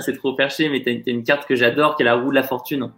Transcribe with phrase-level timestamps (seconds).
[0.00, 2.34] c'est trop perché, mais tu as, une carte que j'adore qui est la roue de
[2.34, 2.92] la fortune.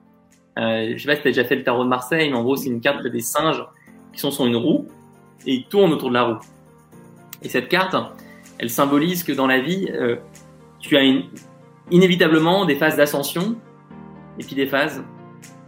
[0.59, 2.43] Euh, je sais pas si tu as déjà fait le tarot de Marseille, mais en
[2.43, 3.65] gros, c'est une carte des singes
[4.13, 4.87] qui sont sur une roue
[5.47, 6.39] et ils tournent autour de la roue.
[7.43, 7.97] Et cette carte,
[8.59, 10.17] elle symbolise que dans la vie, euh,
[10.81, 11.03] tu as
[11.91, 13.57] inévitablement des phases d'ascension
[14.39, 15.03] et puis des phases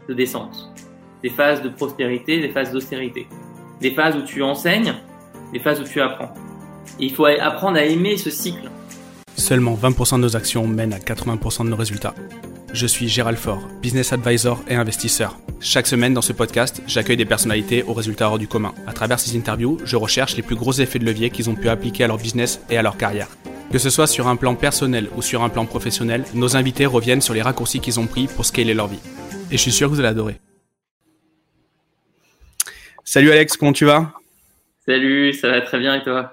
[0.09, 0.71] de descente,
[1.23, 3.27] des phases de prospérité, des phases d'austérité,
[3.81, 4.95] des phases où tu enseignes,
[5.53, 6.33] des phases où tu apprends.
[6.99, 8.71] Et il faut apprendre à aimer ce cycle.
[9.47, 12.17] Seulement 20% de nos actions mènent à 80% de nos résultats.
[12.73, 15.39] Je suis Gérald Faure, business advisor et investisseur.
[15.61, 18.75] Chaque semaine dans ce podcast, j'accueille des personnalités aux résultats hors du commun.
[18.89, 21.69] À travers ces interviews, je recherche les plus gros effets de levier qu'ils ont pu
[21.69, 23.29] appliquer à leur business et à leur carrière.
[23.71, 27.23] Que ce soit sur un plan personnel ou sur un plan professionnel, nos invités reviennent
[27.23, 28.99] sur les raccourcis qu'ils ont pris pour scaler leur vie.
[29.53, 30.41] Et je suis sûr que vous allez adorer.
[33.05, 34.13] Salut Alex, comment tu vas?
[34.85, 36.33] Salut, ça va très bien et toi?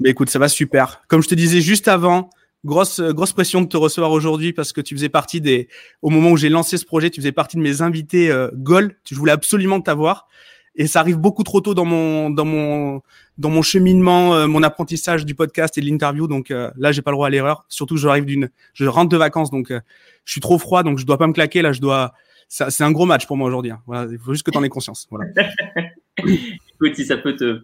[0.00, 1.02] Mais écoute, ça va super.
[1.06, 2.30] Comme je te disais juste avant,
[2.64, 5.68] grosse grosse pression de te recevoir aujourd'hui parce que tu faisais partie des
[6.02, 8.96] au moment où j'ai lancé ce projet, tu faisais partie de mes invités euh, Gold.
[9.10, 10.28] Je voulais absolument t'avoir
[10.76, 13.02] et ça arrive beaucoup trop tôt dans mon dans mon
[13.38, 16.26] dans mon cheminement, euh, mon apprentissage du podcast et de l'interview.
[16.26, 17.64] Donc euh, là, j'ai pas le droit à l'erreur.
[17.68, 19.80] Surtout, je arrive d'une, je rentre de vacances, donc euh,
[20.24, 21.62] je suis trop froid, donc je dois pas me claquer.
[21.62, 22.12] Là, je dois.
[22.48, 23.70] C'est un gros match pour moi aujourd'hui.
[23.70, 23.80] Hein.
[23.86, 25.06] Voilà, il faut juste que tu en aies conscience.
[25.10, 25.30] Voilà.
[26.18, 27.62] Écoute, si ça peut te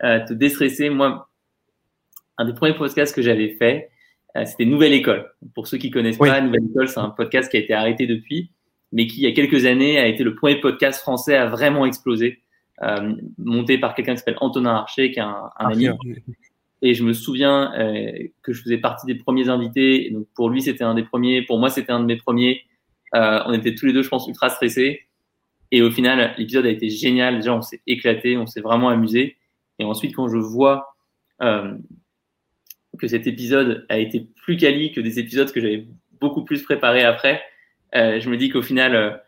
[0.00, 1.28] te déstresser, moi,
[2.38, 3.90] un des premiers podcasts que j'avais fait,
[4.44, 5.30] c'était Nouvelle École.
[5.54, 8.50] Pour ceux qui connaissent pas, Nouvelle École, c'est un podcast qui a été arrêté depuis,
[8.92, 11.86] mais qui il y a quelques années a été le premier podcast français à vraiment
[11.86, 12.40] exploser.
[12.82, 15.88] Euh, monté par quelqu'un qui s'appelle Antonin Archer, qui est un, ami.
[16.84, 18.10] Et je me souviens euh,
[18.42, 20.10] que je faisais partie des premiers invités.
[20.10, 21.42] donc pour lui, c'était un des premiers.
[21.42, 22.62] Pour moi, c'était un de mes premiers.
[23.14, 25.02] Euh, on était tous les deux, je pense, ultra stressés.
[25.70, 27.36] Et au final, l'épisode a été génial.
[27.36, 29.36] Déjà, on s'est éclaté, on s'est vraiment amusé.
[29.78, 30.96] Et ensuite, quand je vois
[31.40, 31.76] euh,
[33.02, 35.86] que cet épisode a été plus quali que des épisodes que j'avais
[36.20, 37.42] beaucoup plus préparés après,
[37.96, 39.20] euh, je me dis qu'au final,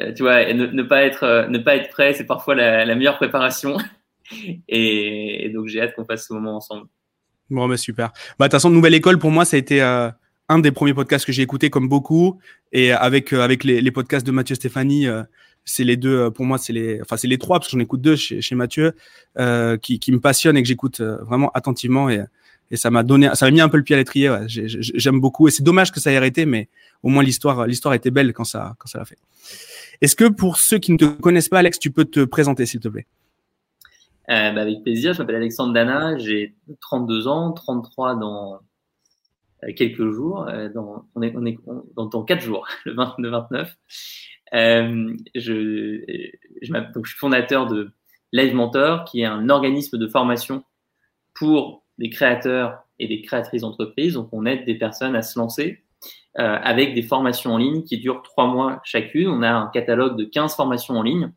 [0.00, 3.16] euh, tu vois, ne, pas être, euh, ne pas être prêt, c'est parfois la, meilleure
[3.16, 3.78] préparation.
[4.68, 6.86] et, donc, j'ai hâte qu'on passe ce moment ensemble.
[7.50, 8.12] Bon, bah, super.
[8.38, 10.10] Bah, de toute façon, Nouvelle École, pour moi, ça a été euh,
[10.48, 12.40] un des premiers podcasts que j'ai écouté, comme beaucoup.
[12.72, 15.06] Et avec, avec les, podcasts de Mathieu Stéphanie,
[15.64, 18.00] c'est les deux, pour moi, c'est les, enfin, c'est les trois, parce que j'en écoute
[18.00, 18.94] deux chez, chez Mathieu,
[19.82, 22.08] qui, qui me passionnent et que j'écoute vraiment attentivement.
[22.08, 22.20] Et,
[22.70, 24.34] et ça m'a donné, ça m'a mis un peu le pied à l'étrier.
[24.46, 25.48] J'aime beaucoup.
[25.48, 26.68] Et c'est dommage que ça ait arrêté, mais
[27.02, 29.18] au moins l'histoire, l'histoire était belle quand ça, quand ça l'a fait.
[30.00, 32.80] Est-ce que pour ceux qui ne te connaissent pas, Alex, tu peux te présenter, s'il
[32.80, 33.06] te plaît?
[34.30, 35.12] Euh, bah, Avec plaisir.
[35.12, 36.16] Je m'appelle Alexandre Dana.
[36.18, 38.60] J'ai 32 ans, 33 dans
[39.64, 40.48] euh, quelques jours.
[40.48, 41.58] Euh, dans, on est, on est
[41.96, 43.76] dans, dans 4 jours, le 29.
[44.52, 46.00] Euh, je,
[46.62, 47.90] je, donc, je suis fondateur de
[48.32, 50.64] Live Mentor, qui est un organisme de formation
[51.34, 54.14] pour des créateurs et des créatrices d'entreprises.
[54.14, 55.84] Donc, on aide des personnes à se lancer
[56.38, 59.28] euh, avec des formations en ligne qui durent trois mois chacune.
[59.28, 61.30] On a un catalogue de 15 formations en ligne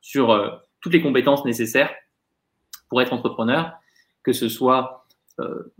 [0.00, 0.50] sur euh,
[0.80, 1.92] toutes les compétences nécessaires
[2.88, 3.72] pour être entrepreneur,
[4.22, 5.06] que ce soit
[5.38, 5.74] euh,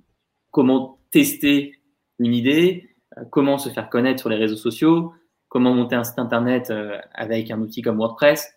[0.50, 1.80] comment tester
[2.18, 2.90] une idée,
[3.30, 5.14] comment se faire connaître sur les réseaux sociaux,
[5.48, 6.72] comment monter un site internet
[7.14, 8.52] avec un outil comme WordPress,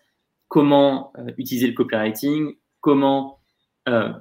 [0.48, 3.38] comment utiliser le copywriting, comment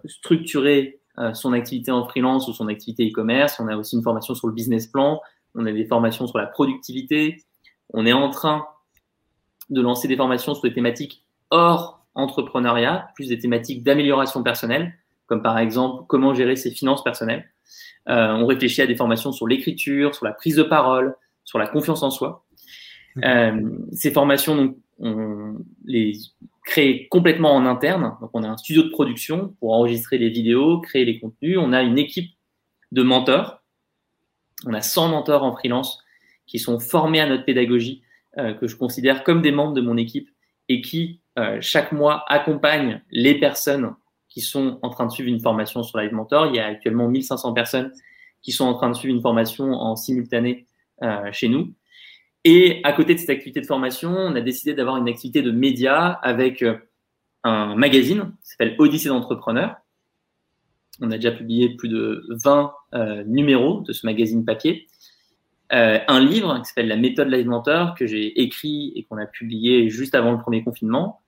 [0.06, 0.99] structurer
[1.34, 3.60] son activité en freelance ou son activité e-commerce.
[3.60, 5.20] On a aussi une formation sur le business plan,
[5.56, 7.44] on a des formations sur la productivité,
[7.94, 8.66] on est en train
[9.70, 14.96] de lancer des formations sur des thématiques hors entrepreneuriat, plus des thématiques d'amélioration personnelle,
[15.28, 17.50] comme par exemple comment gérer ses finances personnelles.
[18.08, 21.68] Euh, on réfléchit à des formations sur l'écriture, sur la prise de parole, sur la
[21.68, 22.46] confiance en soi.
[23.24, 25.56] Euh, ces formations, donc, on
[25.86, 26.14] les
[26.66, 28.16] crée complètement en interne.
[28.22, 31.58] Donc, on a un studio de production pour enregistrer les vidéos, créer les contenus.
[31.60, 32.32] On a une équipe
[32.92, 33.60] de mentors
[34.66, 36.04] on a 100 mentors en freelance
[36.46, 38.02] qui sont formés à notre pédagogie,
[38.38, 40.30] euh, que je considère comme des membres de mon équipe
[40.68, 43.96] et qui, euh, chaque mois, accompagnent les personnes
[44.28, 46.48] qui sont en train de suivre une formation sur Live Mentor.
[46.48, 47.92] Il y a actuellement 1500 personnes
[48.42, 50.68] qui sont en train de suivre une formation en simultané
[51.02, 51.74] euh, chez nous.
[52.46, 55.52] Et à côté de cette activité de formation, on a décidé d'avoir une activité de
[55.52, 56.64] média avec
[57.44, 59.76] un magazine qui s'appelle Odyssée d'entrepreneurs,
[61.02, 64.88] on a déjà publié plus de 20 euh, numéros de ce magazine papier.
[65.72, 69.26] Euh, un livre qui s'appelle La méthode Live Mentor que j'ai écrit et qu'on a
[69.26, 71.22] publié juste avant le premier confinement.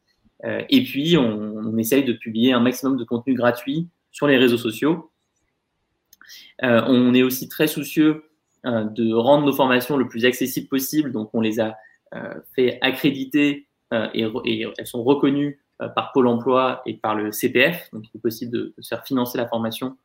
[0.43, 4.57] Euh, et puis, on, essaye de publier un maximum de contenu gratuit sur les réseaux
[4.57, 5.11] sociaux.
[6.61, 8.23] on est aussi très soucieux
[8.63, 11.11] de rendre nos formations le plus accessibles possible.
[11.11, 11.77] Donc, on les a
[12.55, 17.89] fait accréditer et, et, elles sont reconnues euh, par Pôle emploi et par le CPF.
[17.91, 19.97] Donc, il est possible de, se faire financer la formation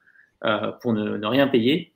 [0.45, 1.93] euh, pour ne, rien payer.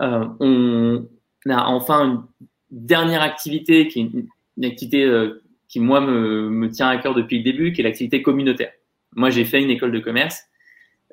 [0.00, 1.06] Euh, on
[1.48, 2.22] a enfin une
[2.70, 7.38] dernière activité qui est une, activité euh, qui moi me, me, tient à cœur depuis
[7.38, 8.72] le début, qui est l'activité communautaire.
[9.14, 10.42] Moi, j'ai fait une école de commerce.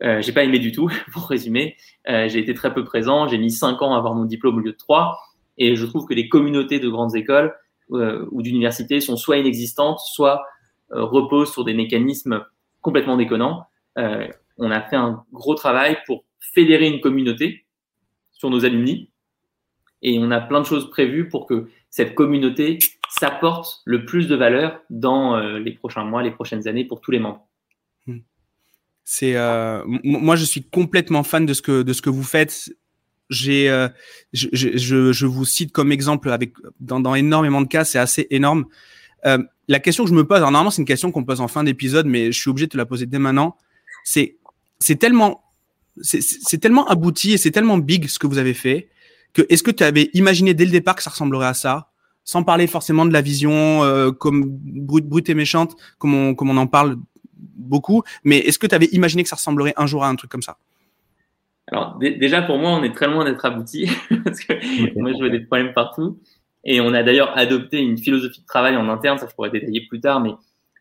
[0.03, 1.75] Euh, j'ai pas aimé du tout, pour résumer.
[2.09, 3.27] Euh, j'ai été très peu présent.
[3.27, 5.19] J'ai mis cinq ans à avoir mon diplôme au lieu de trois.
[5.57, 7.53] Et je trouve que les communautés de grandes écoles
[7.91, 10.43] euh, ou d'universités sont soit inexistantes, soit
[10.89, 12.45] reposent sur des mécanismes
[12.81, 13.65] complètement déconnants.
[13.95, 17.65] On a fait un gros travail pour fédérer une communauté
[18.33, 19.09] sur nos alumni.
[20.01, 22.77] Et on a plein de choses prévues pour que cette communauté
[23.07, 27.19] s'apporte le plus de valeur dans les prochains mois, les prochaines années pour tous les
[27.19, 27.47] membres.
[29.03, 32.71] C'est euh, moi, je suis complètement fan de ce que de ce que vous faites.
[33.29, 33.87] J'ai, euh,
[34.33, 38.27] je, je, je, vous cite comme exemple avec dans, dans énormément de cas, c'est assez
[38.29, 38.65] énorme.
[39.25, 39.37] Euh,
[39.69, 41.63] la question que je me pose, alors normalement c'est une question qu'on pose en fin
[41.63, 43.55] d'épisode, mais je suis obligé de te la poser dès maintenant.
[44.03, 44.37] C'est
[44.79, 45.43] c'est tellement
[46.01, 48.89] c'est tellement abouti et c'est tellement big ce que vous avez fait
[49.33, 51.91] que est-ce que tu avais imaginé dès le départ que ça ressemblerait à ça?
[52.23, 56.49] Sans parler forcément de la vision euh, comme brute, brute et méchante comme on, comme
[56.49, 56.97] on en parle
[57.41, 58.03] beaucoup.
[58.23, 60.41] Mais est-ce que tu avais imaginé que ça ressemblerait un jour à un truc comme
[60.41, 60.57] ça?
[61.67, 63.89] Alors, déjà, pour moi, on est très loin d'être abouti,
[64.25, 64.53] parce que
[64.99, 66.19] moi, je vois des problèmes partout.
[66.63, 69.87] Et on a d'ailleurs adopté une philosophie de travail en interne, ça je pourrais détailler
[69.87, 70.31] plus tard, mais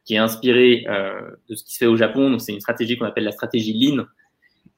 [0.04, 2.30] qui est inspirée euh, de ce qui se fait au Japon.
[2.30, 4.04] Donc, c'est une stratégie qu'on appelle la stratégie Lean,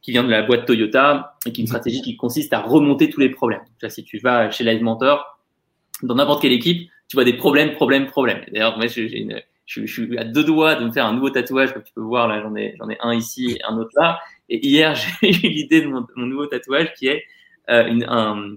[0.02, 3.08] qui vient de la boîte Toyota, et qui est une stratégie qui consiste à remonter
[3.08, 3.60] tous les problèmes.
[3.60, 5.38] Donc, là, si tu vas chez Live Mentor,
[6.02, 8.42] dans n'importe quelle équipe, tu vois des problèmes, problèmes, problèmes.
[8.52, 9.40] D'ailleurs, moi, j'ai une,
[9.80, 12.28] je, suis à deux doigts de me faire un nouveau tatouage, comme tu peux voir
[12.28, 14.20] là, j'en ai, un ici et un autre là.
[14.48, 17.24] Et hier, j'ai eu l'idée de mon, nouveau tatouage qui est
[17.70, 18.56] euh, une, un,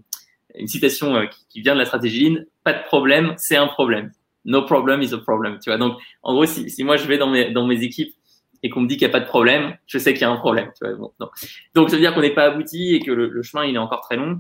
[0.56, 2.44] une citation euh, qui, vient de la stratégie Lean.
[2.64, 4.12] Pas de problème, c'est un problème.
[4.44, 5.60] No problem is a problem.
[5.60, 5.78] Tu vois.
[5.78, 8.14] Donc, en gros, si, moi je vais dans mes, équipes
[8.62, 10.32] et qu'on me dit qu'il n'y a pas de problème, je sais qu'il y a
[10.32, 10.72] un problème.
[11.20, 13.80] Donc, ça veut dire qu'on n'est pas abouti et que le, le, chemin il est
[13.80, 14.40] encore très long.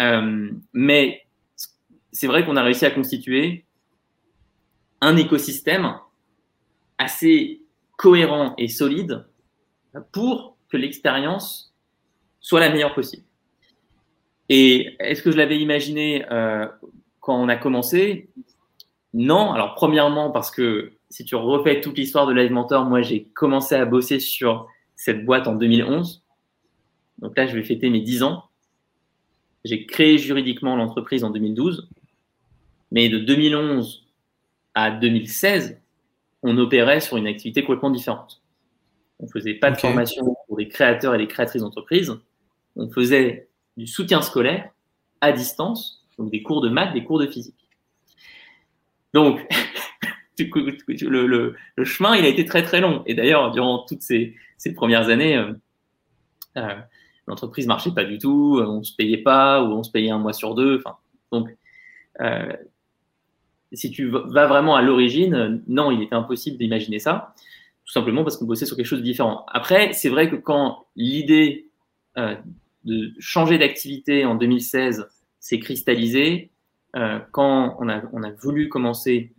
[0.00, 1.22] Euh, mais
[2.12, 3.64] c'est vrai qu'on a réussi à constituer
[5.00, 5.94] un écosystème
[7.00, 7.62] assez
[7.96, 9.24] cohérent et solide
[10.12, 11.74] pour que l'expérience
[12.40, 13.24] soit la meilleure possible.
[14.50, 16.66] Et est-ce que je l'avais imaginé euh,
[17.20, 18.28] quand on a commencé?
[19.14, 19.52] Non.
[19.52, 23.74] Alors premièrement parce que si tu refais toute l'histoire de Live Mentor, moi j'ai commencé
[23.74, 26.22] à bosser sur cette boîte en 2011.
[27.18, 28.44] Donc là, je vais fêter mes 10 ans.
[29.64, 31.88] J'ai créé juridiquement l'entreprise en 2012.
[32.92, 34.06] Mais de 2011
[34.74, 35.80] à 2016,
[36.42, 38.42] on opérait sur une activité complètement différente.
[39.18, 42.14] On faisait pas de formation pour des créateurs et des créatrices d'entreprise.
[42.76, 44.70] On faisait du soutien scolaire
[45.20, 47.68] à distance, donc des cours de maths, des cours de physique.
[49.12, 49.46] Donc,
[50.38, 53.02] le, le, le, chemin, il a été très très long.
[53.06, 55.52] Et d'ailleurs, durant toutes ces, ces premières années, euh,
[56.56, 56.76] euh,
[57.26, 60.32] l'entreprise marchait pas du tout, on se payait pas, ou on se payait un mois
[60.32, 60.78] sur deux.
[60.78, 60.96] Enfin,
[61.32, 61.54] donc,
[62.20, 62.52] euh,
[63.72, 67.34] si tu vas vraiment à l'origine, euh, non, il était impossible d'imaginer ça,
[67.84, 69.44] tout simplement parce qu'on bossait sur quelque chose de différent.
[69.48, 71.68] Après, c'est vrai que quand l'idée
[72.18, 72.34] euh,
[72.84, 75.08] de changer d'activité en 2016
[75.38, 76.50] s'est cristallisée,
[76.96, 79.32] euh, quand on a, on a voulu commencer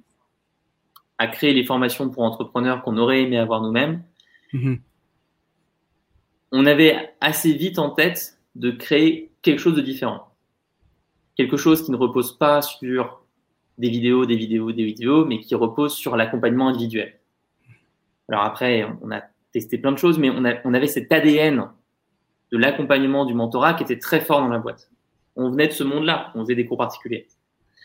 [1.18, 4.04] à créer les formations pour entrepreneurs qu'on aurait aimé avoir nous-mêmes,
[4.54, 4.76] mmh.
[6.54, 10.34] on avait assez vite en tête de créer quelque chose de différent.
[11.36, 13.21] Quelque chose qui ne repose pas sur
[13.78, 17.20] des vidéos, des vidéos, des vidéos, mais qui reposent sur l'accompagnement individuel.
[18.30, 21.68] Alors après, on a testé plein de choses, mais on, a, on avait cet ADN
[22.52, 24.90] de l'accompagnement du mentorat qui était très fort dans la boîte.
[25.36, 27.28] On venait de ce monde-là, on faisait des cours particuliers.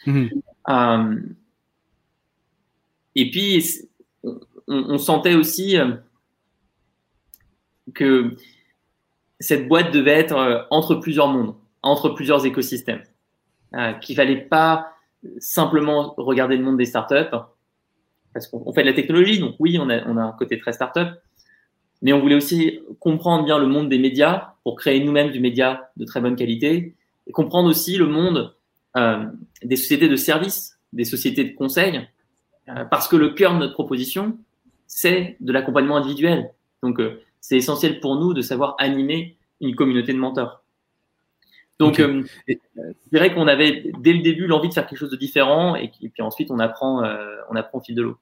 [0.06, 0.26] Mmh.
[0.68, 1.16] Euh,
[3.14, 3.64] et puis,
[4.22, 5.94] on, on sentait aussi euh,
[7.94, 8.36] que
[9.40, 13.02] cette boîte devait être euh, entre plusieurs mondes, entre plusieurs écosystèmes,
[13.74, 14.95] euh, qu'il fallait pas
[15.38, 17.36] simplement regarder le monde des startups,
[18.32, 20.72] parce qu'on fait de la technologie, donc oui, on a, on a un côté très
[20.72, 21.08] startup,
[22.02, 25.90] mais on voulait aussi comprendre bien le monde des médias pour créer nous-mêmes du média
[25.96, 26.94] de très bonne qualité,
[27.26, 28.54] et comprendre aussi le monde
[28.96, 29.24] euh,
[29.62, 32.06] des sociétés de services, des sociétés de conseil,
[32.68, 34.38] euh, parce que le cœur de notre proposition,
[34.86, 36.50] c'est de l'accompagnement individuel.
[36.82, 40.62] Donc, euh, c'est essentiel pour nous de savoir animer une communauté de mentors.
[41.78, 42.54] Donc, euh, je
[43.12, 46.22] dirais qu'on avait dès le début l'envie de faire quelque chose de différent et, puis
[46.22, 48.16] ensuite on apprend, euh, on apprend au fil de l'eau.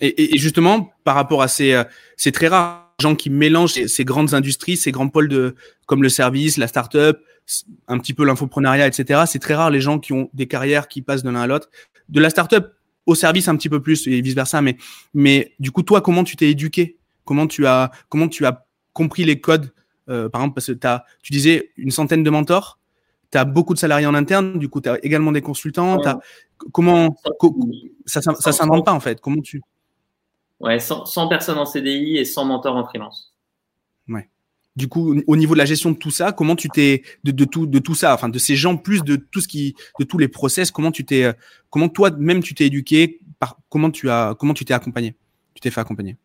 [0.00, 1.84] Et, et, justement, par rapport à ces, euh,
[2.16, 5.54] c'est très rare gens qui mélangent ces, grandes industries, ces grands pôles de,
[5.86, 7.20] comme le service, la start-up,
[7.88, 9.22] un petit peu l'infoprenariat, etc.
[9.26, 11.68] C'est très rare les gens qui ont des carrières qui passent de l'un à l'autre.
[12.08, 12.72] De la start-up
[13.04, 14.62] au service un petit peu plus et vice versa.
[14.62, 14.76] Mais,
[15.12, 16.96] mais du coup, toi, comment tu t'es éduqué?
[17.24, 19.72] Comment tu as, comment tu as compris les codes
[20.08, 22.78] euh, par exemple, parce que as, tu disais une centaine de mentors,
[23.30, 25.98] tu as beaucoup de salariés en interne, du coup, tu as également des consultants.
[26.72, 27.16] Comment
[28.06, 29.62] ça ne s'invente pas en fait Comment tu
[30.60, 33.34] Ouais, 100, personnes en CDI et 100 mentors en freelance.
[34.08, 34.28] Ouais.
[34.76, 37.66] Du coup, au niveau de la gestion de tout ça, comment tu t'es de, tout
[37.66, 40.28] de tout ça, enfin de ces gens plus de tout ce qui de tous les
[40.28, 41.30] process, comment tu t'es
[41.68, 45.16] comment toi même tu t'es éduqué, par comment tu as comment tu t'es accompagné,
[45.54, 46.16] tu t'es fait accompagner?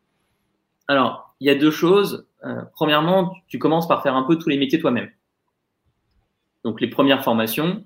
[0.88, 2.28] Alors, il y a deux choses.
[2.48, 5.12] Euh, premièrement, tu commences par faire un peu tous les métiers toi-même.
[6.64, 7.86] Donc les premières formations,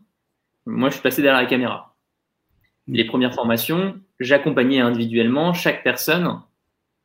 [0.65, 1.96] moi je suis passé derrière la caméra.
[2.88, 2.94] Mm.
[2.94, 6.41] Les premières formations, j'accompagnais individuellement chaque personne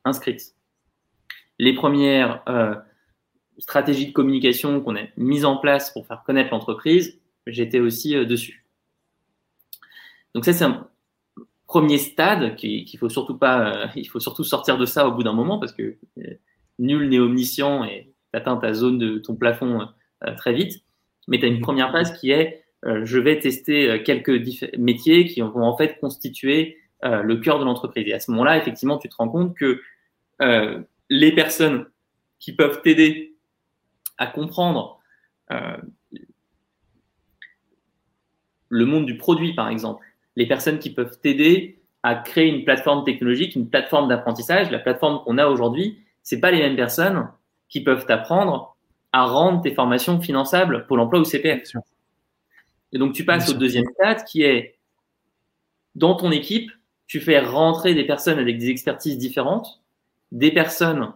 [0.05, 0.55] inscrite.
[1.59, 2.75] Les premières euh,
[3.57, 8.25] stratégies de communication qu'on a mises en place pour faire connaître l'entreprise, j'étais aussi euh,
[8.25, 8.65] dessus.
[10.35, 10.87] Donc ça c'est un
[11.65, 15.33] premier stade qu'il faut surtout pas, il faut surtout sortir de ça au bout d'un
[15.33, 15.97] moment parce que
[16.79, 19.87] nul n'est omniscient et atteins ta zone de ton plafond
[20.37, 20.83] très vite
[21.27, 24.29] mais tu as une première phase qui est euh, je vais tester euh, quelques
[24.77, 28.07] métiers qui vont en fait constituer euh, le cœur de l'entreprise.
[28.07, 29.81] Et à ce moment-là, effectivement, tu te rends compte que
[31.09, 31.87] les personnes
[32.37, 33.35] qui peuvent t'aider
[34.19, 34.99] à comprendre
[38.69, 40.05] le monde du produit, par exemple,
[40.35, 45.23] les personnes qui peuvent t'aider à créer une plateforme technologique, une plateforme d'apprentissage, la plateforme
[45.23, 47.29] qu'on a aujourd'hui, c'est pas les mêmes personnes
[47.69, 48.75] qui peuvent t'apprendre
[49.13, 51.71] à rendre tes formations finançables pour l'emploi ou CPF.
[52.91, 54.75] Et donc, tu passes au deuxième stade qui est
[55.95, 56.69] dans ton équipe,
[57.07, 59.81] tu fais rentrer des personnes avec des expertises différentes,
[60.33, 61.13] des personnes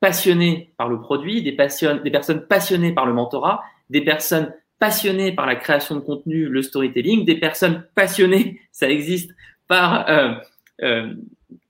[0.00, 5.46] passionnées par le produit, des, des personnes passionnées par le mentorat, des personnes passionnées par
[5.46, 9.30] la création de contenu, le storytelling, des personnes passionnées, ça existe,
[9.68, 10.34] par euh,
[10.82, 11.14] euh,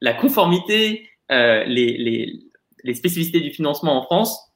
[0.00, 2.40] la conformité, euh, les, les,
[2.86, 4.52] les spécificités du financement en France,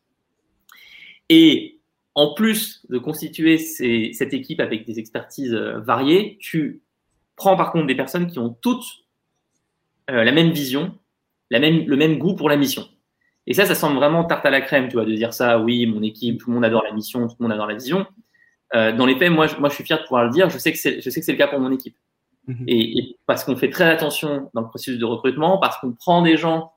[1.29, 1.81] et
[2.15, 6.83] en plus de constituer cette équipe avec des expertises euh, variées, tu
[7.37, 8.85] prends par contre des personnes qui ont toutes
[10.11, 10.99] euh, la même vision,
[11.51, 12.87] la même, le même goût pour la mission.
[13.47, 15.87] Et ça, ça semble vraiment tarte à la crème, tu vois, de dire ça, oui,
[15.87, 18.07] mon équipe, tout le monde adore la mission, tout le monde adore la vision.
[18.75, 20.59] Euh, dans les faits, moi, je, moi, je suis fier de pouvoir le dire, je
[20.59, 21.97] sais que c'est, je sais que c'est le cas pour mon équipe.
[22.47, 22.65] Mhm.
[22.67, 26.23] Et, et, parce qu'on fait très attention dans le processus de recrutement, parce qu'on prend
[26.23, 26.73] des gens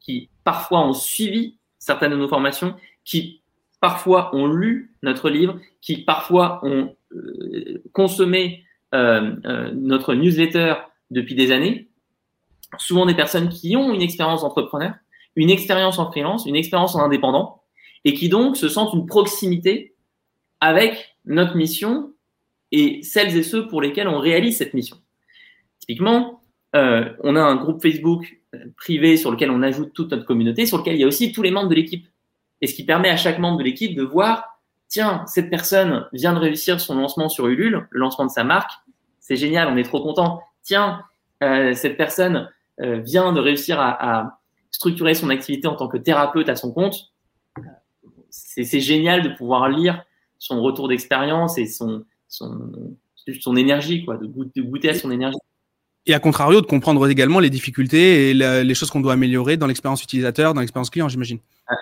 [0.00, 3.42] qui parfois ont suivi certaines de nos formations, qui
[3.80, 8.64] parfois ont lu notre livre, qui parfois ont euh, consommé
[8.94, 10.74] euh, euh, notre newsletter
[11.10, 11.88] depuis des années,
[12.78, 14.94] souvent des personnes qui ont une expérience d'entrepreneur,
[15.36, 17.62] une expérience en freelance, une expérience en indépendant,
[18.04, 19.94] et qui donc se sentent une proximité
[20.60, 22.12] avec notre mission
[22.72, 24.98] et celles et ceux pour lesquels on réalise cette mission.
[25.80, 26.42] Typiquement,
[26.72, 28.39] on a un groupe Facebook
[28.76, 31.42] privé sur lequel on ajoute toute notre communauté, sur lequel il y a aussi tous
[31.42, 32.06] les membres de l'équipe
[32.60, 36.34] et ce qui permet à chaque membre de l'équipe de voir, tiens, cette personne vient
[36.34, 38.72] de réussir son lancement sur Ulule, le lancement de sa marque,
[39.20, 40.42] c'est génial, on est trop content.
[40.62, 41.02] Tiens,
[41.42, 44.40] euh, cette personne euh, vient de réussir à, à,
[44.70, 47.12] structurer son activité en tant que thérapeute à son compte.
[48.30, 50.04] C'est génial de pouvoir lire
[50.38, 52.72] son retour d'expérience et son, son,
[53.40, 55.38] son énergie, quoi, de goûter, de goûter à son énergie.
[56.06, 59.66] Et à contrario, de comprendre également les difficultés et les choses qu'on doit améliorer dans
[59.66, 61.38] l'expérience utilisateur, dans l'expérience client, j'imagine.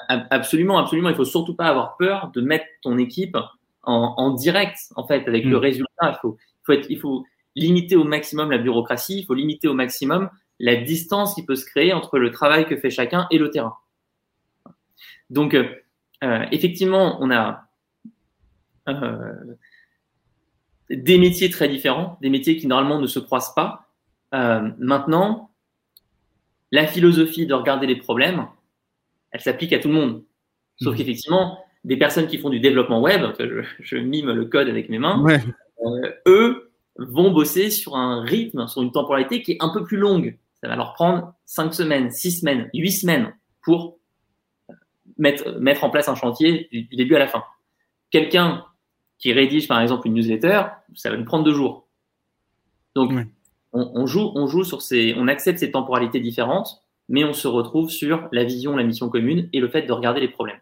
[0.08, 1.08] Absolument, absolument.
[1.08, 3.36] Il faut surtout pas avoir peur de mettre ton équipe
[3.84, 5.60] en, en direct, en fait, avec le mm.
[5.60, 6.02] résultat.
[6.02, 9.20] Il faut, faut être, il faut limiter au maximum la bureaucratie.
[9.20, 12.76] Il faut limiter au maximum la distance qui peut se créer entre le travail que
[12.76, 13.74] fait chacun et le terrain.
[15.30, 15.68] Donc, euh,
[16.24, 17.68] euh effectivement, on a
[18.88, 19.34] euh,
[20.90, 23.87] des métiers très différents, des métiers qui normalement ne se croisent pas.
[24.34, 25.50] Euh, maintenant,
[26.70, 28.46] la philosophie de regarder les problèmes,
[29.30, 30.24] elle s'applique à tout le monde.
[30.80, 30.96] Sauf mmh.
[30.96, 34.98] qu'effectivement, des personnes qui font du développement web, je, je mime le code avec mes
[34.98, 35.24] mains,
[35.84, 39.96] euh, eux vont bosser sur un rythme, sur une temporalité qui est un peu plus
[39.96, 40.36] longue.
[40.60, 43.32] Ça va leur prendre cinq semaines, six semaines, huit semaines
[43.62, 43.98] pour
[45.16, 47.44] mettre, mettre en place un chantier du, début à la fin.
[48.10, 48.64] Quelqu'un
[49.18, 50.62] qui rédige par exemple une newsletter,
[50.94, 51.86] ça va lui prendre deux jours.
[52.94, 53.12] Donc,
[53.94, 57.90] on, joue, on joue sur ces, on accepte ces temporalités différentes, mais on se retrouve
[57.90, 60.58] sur la vision, la mission commune et le fait de regarder les problèmes.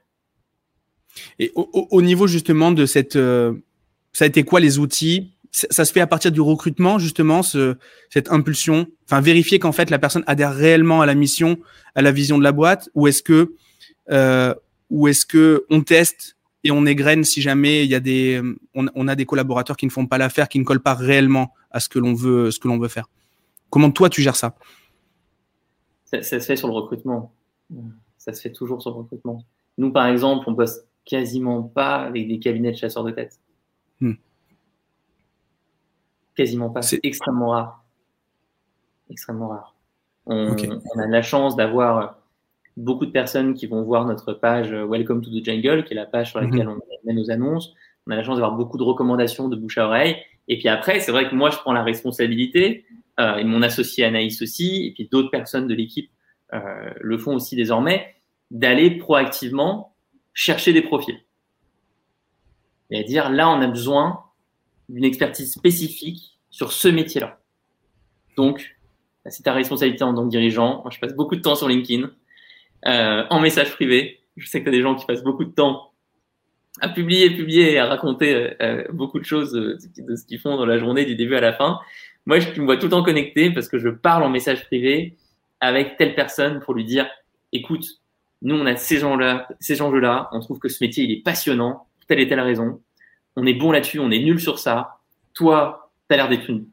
[1.39, 3.55] Et au, niveau justement de cette, euh,
[4.13, 5.33] ça a été quoi les outils?
[5.51, 7.77] Ça, se fait à partir du recrutement justement, ce,
[8.11, 11.59] cette impulsion, enfin vérifier qu'en fait la personne adhère réellement à la mission,
[11.95, 13.55] à la vision de la boîte, ou est-ce que,
[14.11, 14.55] euh,
[14.91, 18.43] ou est-ce que on teste et on égrène si jamais il y a des,
[18.75, 21.55] on, on a des collaborateurs qui ne font pas l'affaire, qui ne collent pas réellement
[21.77, 23.07] à ce que l'on veut, ce que l'on veut faire.
[23.69, 24.55] Comment toi tu gères ça,
[26.07, 27.35] ça se fait sur le recrutement.
[28.17, 29.45] Ça se fait toujours sur le recrutement.
[29.77, 33.39] Nous, par exemple, on bosse quasiment pas avec des cabinets de chasseurs de tête.
[34.01, 34.15] Hmm.
[36.35, 36.81] Quasiment pas.
[36.81, 37.85] C'est extrêmement rare.
[39.11, 39.75] Extrêmement rare.
[40.25, 40.57] On,
[40.95, 42.19] on a la chance d'avoir
[42.77, 46.07] beaucoup de personnes qui vont voir notre page Welcome to the Jungle, qui est la
[46.07, 46.51] page sur mhm.
[46.51, 47.75] laquelle on met nos annonces.
[48.07, 50.17] On a la chance d'avoir beaucoup de recommandations de bouche à oreille.
[50.49, 52.85] Et puis après, c'est vrai que moi, je prends la responsabilité,
[53.19, 56.11] euh, et mon associé Anaïs aussi, et puis d'autres personnes de l'équipe
[56.53, 58.15] euh, le font aussi désormais,
[58.51, 59.95] d'aller proactivement
[60.35, 61.19] chercher des profils.
[62.91, 64.23] Et à dire, là, on a besoin
[64.89, 67.41] d'une expertise spécifique sur ce métier-là.
[68.37, 68.77] Donc,
[69.27, 70.83] c'est ta responsabilité en tant que dirigeant.
[70.83, 72.11] Moi, je passe beaucoup de temps sur LinkedIn,
[72.87, 74.21] euh, en message privé.
[74.37, 75.93] Je sais que tu as des gens qui passent beaucoup de temps
[76.81, 79.79] à publier, publier et à raconter euh, euh, beaucoup de choses de
[80.17, 81.79] ce qu'ils font dans la journée du début à la fin.
[82.27, 85.17] Moi, je me vois tout le temps connecté parce que je parle en message privé
[85.61, 87.09] avec telle personne pour lui dire,
[87.53, 87.87] écoute,
[88.43, 90.29] nous, on a ces gens-là, ces enjeux-là.
[90.33, 92.81] On trouve que ce métier, il est passionnant pour telle et telle raison.
[93.37, 94.99] On est bon là-dessus, on est nul sur ça.
[95.35, 96.67] Toi, tu as l'air d'être une,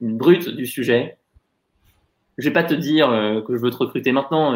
[0.00, 1.18] une, brute du sujet.
[2.38, 4.54] Je vais pas te dire euh, que je veux te recruter maintenant.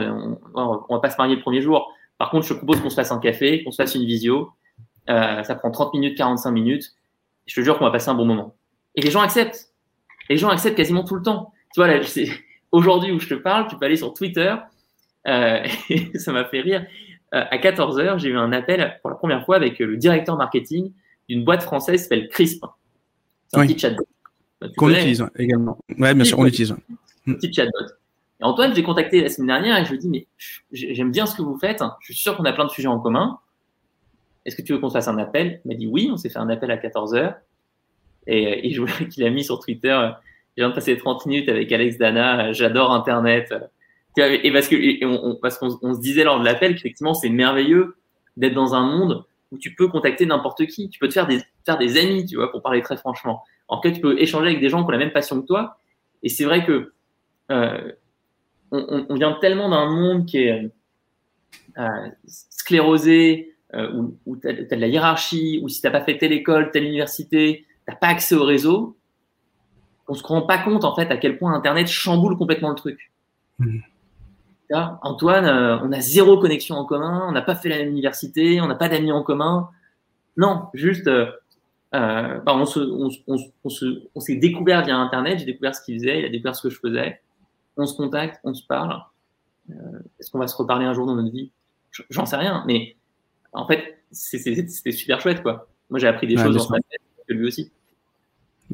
[0.54, 1.92] On, on va pas se marier le premier jour.
[2.16, 4.52] Par contre, je propose qu'on se fasse un café, qu'on se fasse une visio
[5.08, 6.94] euh, ça prend 30 minutes, 45 minutes.
[7.46, 8.54] Je te jure qu'on va passer un bon moment.
[8.94, 9.72] Et les gens acceptent.
[10.28, 11.52] les gens acceptent quasiment tout le temps.
[11.74, 12.00] Tu vois, là,
[12.72, 14.54] aujourd'hui où je te parle, tu peux aller sur Twitter.
[15.26, 16.86] Euh, et ça m'a fait rire.
[17.34, 20.36] Euh, à 14 heures, j'ai eu un appel pour la première fois avec le directeur
[20.36, 20.92] marketing
[21.28, 22.64] d'une boîte française qui s'appelle Crisp.
[23.48, 24.06] C'est un petit chatbot.
[24.60, 25.78] Bah, Qu'on utilise également.
[25.98, 26.74] Ouais, bien sûr, on l'utilise.
[27.26, 27.86] Un petit chatbot.
[28.40, 30.26] Et Antoine, j'ai contacté la semaine dernière et je lui ai dit, mais
[30.72, 31.82] j'aime bien ce que vous faites.
[32.00, 33.38] Je suis sûr qu'on a plein de sujets en commun.
[34.48, 35.60] Est-ce que tu veux qu'on fasse un appel?
[35.64, 37.34] Il m'a dit oui, on s'est fait un appel à 14h.
[38.26, 40.10] Et, et je vois qu'il a mis sur Twitter,
[40.56, 43.54] je viens de passer 30 minutes avec Alex Dana, j'adore Internet.
[44.16, 44.68] Et parce
[45.58, 47.96] qu'on se disait lors de l'appel qu'effectivement c'est merveilleux
[48.36, 51.98] d'être dans un monde où tu peux contacter n'importe qui, tu peux te faire des
[51.98, 53.44] amis, tu vois, pour parler très franchement.
[53.68, 55.78] En fait, tu peux échanger avec des gens qui ont la même passion que toi.
[56.22, 56.92] Et c'est vrai que
[57.50, 57.92] euh,
[58.70, 60.70] on, vient tellement d'un monde qui est
[61.78, 66.18] euh, sclérosé, euh, où, tu as, de la hiérarchie, ou si tu n'as pas fait
[66.18, 68.96] telle école, telle université, tu n'as pas accès au réseau,
[70.08, 73.12] on se rend pas compte en fait à quel point Internet chamboule complètement le truc.
[73.58, 73.80] Mmh.
[74.70, 78.60] Antoine, euh, on a zéro connexion en commun, on n'a pas fait la même université,
[78.60, 79.70] on n'a pas d'amis en commun.
[80.36, 81.30] Non, juste, euh,
[81.94, 82.80] euh bah, on, se,
[84.14, 86.70] on, s'est découvert via Internet, j'ai découvert ce qu'il faisait, il a découvert ce que
[86.70, 87.20] je faisais.
[87.76, 89.00] On se contacte, on se parle.
[89.70, 89.74] Euh,
[90.18, 91.50] est-ce qu'on va se reparler un jour dans notre vie?
[92.10, 92.96] J'en sais rien, mais
[93.58, 95.68] en fait, c'était super chouette, quoi.
[95.90, 96.82] Moi, j'ai appris des choses en fait,
[97.28, 97.72] que lui aussi.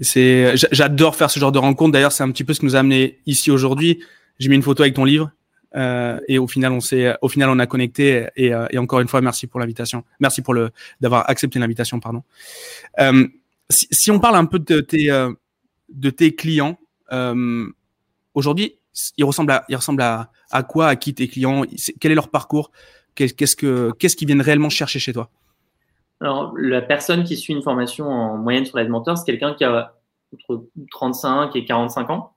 [0.00, 1.92] C'est, j'adore faire ce genre de rencontre.
[1.92, 4.02] D'ailleurs, c'est un petit peu ce qui nous a amené ici aujourd'hui.
[4.38, 5.30] J'ai mis une photo avec ton livre.
[5.76, 8.26] Euh, et au final, on s'est, au final, on a connecté.
[8.36, 10.04] Et, euh, et encore une fois, merci pour l'invitation.
[10.20, 10.70] Merci pour le
[11.00, 12.22] d'avoir accepté l'invitation, pardon.
[13.00, 13.26] Euh,
[13.70, 15.08] si, si, on parle un peu de tes
[15.88, 16.78] de tes clients,
[17.12, 17.66] euh,
[18.34, 18.74] aujourd'hui,
[19.16, 21.64] ils ressemblent à ils ressemblent à, à quoi, à qui tes clients?
[22.00, 22.70] Quel est leur parcours?
[23.14, 25.30] Qu'est-ce que qu'ils viennent réellement chercher chez toi?
[26.20, 29.64] Alors, la personne qui suit une formation en moyenne sur l'aide mentor, c'est quelqu'un qui
[29.64, 29.94] a
[30.32, 32.34] entre 35 et 45 ans.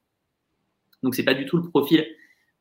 [1.04, 2.06] Donc, c'est pas du tout le profil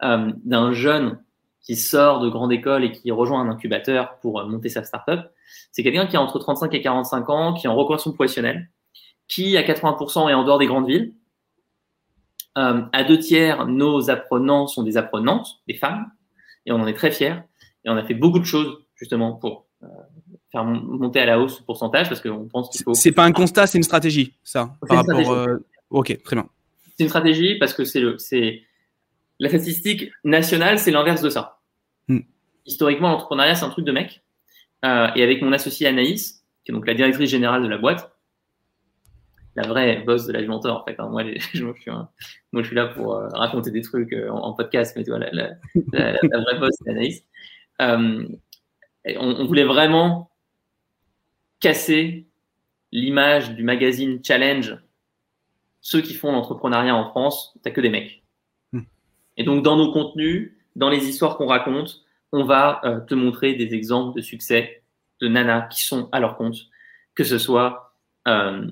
[0.03, 1.23] euh, d'un jeune
[1.63, 5.31] qui sort de grande école et qui rejoint un incubateur pour euh, monter sa startup.
[5.73, 8.71] C'est quelqu'un qui a entre 35 et 45 ans, qui est en reconversion professionnelle,
[9.27, 11.15] qui à 80% est en dehors des grandes villes.
[12.57, 16.11] Euh, à deux tiers, nos apprenants sont des apprenantes, des femmes,
[16.67, 17.37] et on en est très fiers.
[17.87, 19.87] Et on a fait beaucoup de choses justement pour euh,
[20.51, 22.95] faire monter à la hausse ce pourcentage parce qu'on pense qu'il faut.
[22.95, 24.75] C'est pas un constat, c'est une stratégie, ça.
[24.87, 25.33] Par rapport.
[25.33, 25.59] Euh...
[25.91, 26.49] Ok, très bien.
[26.97, 28.63] C'est une stratégie parce que c'est le, c'est
[29.39, 31.61] la statistique nationale, c'est l'inverse de ça.
[32.09, 32.21] Hmm.
[32.65, 34.23] Historiquement, l'entrepreneuriat, c'est un truc de mec.
[34.85, 38.13] Euh, et avec mon associé Anaïs, qui est donc la directrice générale de la boîte,
[39.55, 40.97] la vraie boss de la en fait.
[40.99, 41.09] Hein.
[41.09, 41.23] Moi,
[41.55, 45.05] je, suis moi, je suis là pour euh, raconter des trucs euh, en, podcast, mais
[45.05, 45.51] tu vois, la, la,
[45.93, 47.23] la, la vraie boss, c'est Anaïs.
[47.83, 48.27] Euh,
[49.19, 50.31] on, voulait vraiment
[51.61, 52.27] casser
[52.93, 54.79] l'image du magazine Challenge.
[55.81, 58.23] Ceux qui font l'entrepreneuriat en France, t'as que des mecs.
[58.73, 58.83] Hmm.
[59.37, 63.55] Et donc, dans nos contenus, dans les histoires qu'on raconte, on va euh, te montrer
[63.55, 64.83] des exemples de succès
[65.21, 66.57] de nanas qui sont à leur compte,
[67.15, 67.95] que ce soit
[68.29, 68.67] euh,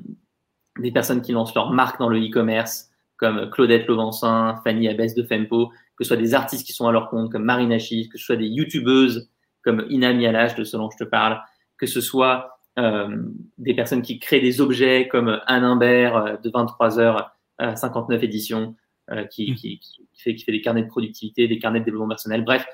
[0.78, 5.22] des personnes qui lancent leur marque dans le e-commerce, comme Claudette Lauvencin, Fanny Abès de
[5.22, 8.18] Fempo, que ce soit des artistes qui sont à leur compte, comme Marina Chief, que
[8.18, 9.30] ce soit des youtubeuses
[9.62, 11.40] comme Inami Alage de ce dont je te parle,
[11.78, 13.16] que ce soit euh,
[13.58, 17.28] des personnes qui créent des objets comme Anne Imbert euh, de 23h
[17.58, 18.74] à 59 éditions,
[19.10, 19.54] euh, qui, mmh.
[19.56, 22.42] qui, qui, fait, qui fait des carnets de productivité, des carnets de développement personnel.
[22.42, 22.66] Bref,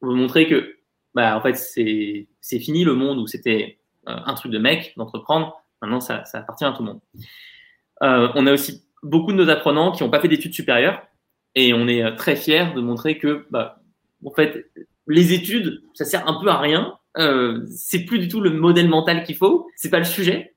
[0.00, 0.78] vous montrer que,
[1.14, 5.62] bah, en fait, c'est fini le monde où c'était euh, un truc de mec d'entreprendre.
[5.80, 7.00] Maintenant, ça, ça appartient à tout le monde.
[8.02, 11.00] Euh, on a aussi beaucoup de nos apprenants qui n'ont pas fait d'études supérieures
[11.56, 13.82] et on est très fiers de montrer que, bah,
[14.24, 14.70] en fait,
[15.08, 16.98] les études, ça sert un peu à rien.
[17.16, 19.66] Euh, c'est plus du tout le modèle mental qu'il faut.
[19.74, 20.54] C'est pas le sujet.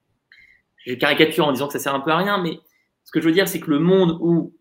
[0.85, 2.59] Je caricature en disant que ça sert un peu à rien, mais
[3.05, 4.53] ce que je veux dire, c'est que le monde où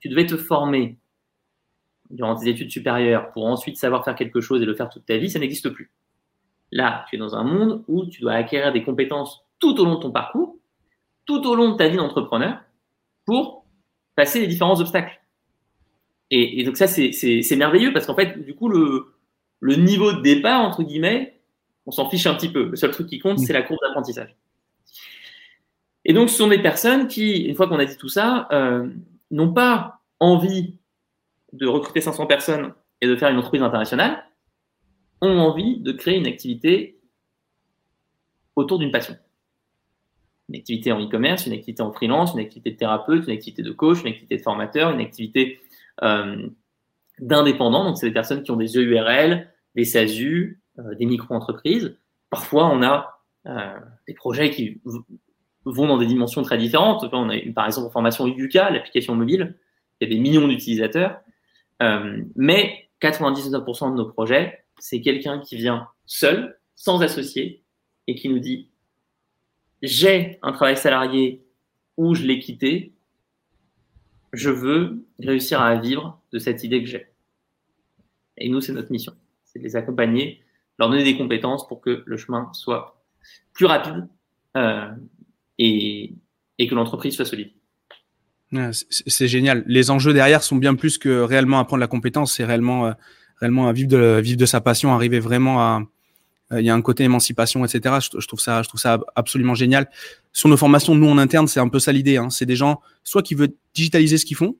[0.00, 0.98] tu devais te former
[2.10, 5.16] durant tes études supérieures pour ensuite savoir faire quelque chose et le faire toute ta
[5.16, 5.90] vie, ça n'existe plus.
[6.72, 9.94] Là, tu es dans un monde où tu dois acquérir des compétences tout au long
[9.94, 10.56] de ton parcours,
[11.24, 12.60] tout au long de ta vie d'entrepreneur,
[13.24, 13.55] pour
[14.16, 15.20] passer les différents obstacles.
[16.32, 19.14] Et, donc ça, c'est merveilleux parce qu'en fait, du coup, le,
[19.60, 21.40] le niveau de départ, entre guillemets,
[21.86, 22.70] on s'en fiche un petit peu.
[22.70, 24.34] Le seul truc qui compte, c'est la courbe d'apprentissage.
[26.04, 28.88] Et donc, ce sont des personnes qui, une fois qu'on a dit tout ça, euh,
[29.30, 30.78] n'ont pas envie
[31.52, 34.24] de recruter 500 personnes et de faire une entreprise internationale,
[35.20, 36.98] ont envie de créer une activité
[38.56, 39.16] autour d'une passion.
[40.48, 43.72] Une activité en e-commerce, une activité en freelance, une activité de thérapeute, une activité de
[43.72, 45.60] coach, une activité de formateur, une activité
[46.02, 46.48] euh,
[47.18, 47.84] d'indépendants.
[47.84, 51.96] Donc, c'est des personnes qui ont des EURL, des SASU, euh, des micro-entreprises.
[52.30, 54.80] Parfois, on a euh, des projets qui
[55.64, 57.04] vont dans des dimensions très différentes.
[57.12, 59.56] On a par exemple, en formation Yuka, l'application mobile.
[60.00, 61.20] Il y a des millions d'utilisateurs.
[61.82, 67.64] Euh, mais 99% de nos projets, c'est quelqu'un qui vient seul, sans associé,
[68.06, 68.70] et qui nous dit
[69.82, 71.44] j'ai un travail salarié
[71.96, 72.92] ou je l'ai quitté,
[74.32, 77.06] je veux réussir à vivre de cette idée que j'ai.
[78.38, 80.42] Et nous, c'est notre mission, c'est de les accompagner,
[80.78, 83.02] leur donner des compétences pour que le chemin soit
[83.54, 84.06] plus rapide
[84.56, 84.90] euh,
[85.58, 86.14] et,
[86.58, 87.52] que l'entreprise soit solide.
[88.80, 89.64] C'est génial.
[89.66, 92.92] Les enjeux derrière sont bien plus que réellement apprendre la compétence, c'est réellement, euh,
[93.40, 95.82] réellement vivre de, vivre de sa passion, arriver vraiment à.
[96.52, 97.96] Euh, il y a un côté émancipation, etc.
[98.00, 99.88] Je, trouve ça, je trouve ça absolument génial.
[100.32, 102.16] Sur nos formations, nous en interne, c'est un peu ça l'idée.
[102.16, 102.30] Hein.
[102.30, 104.56] C'est des gens soit qui veulent digitaliser ce qu'ils font,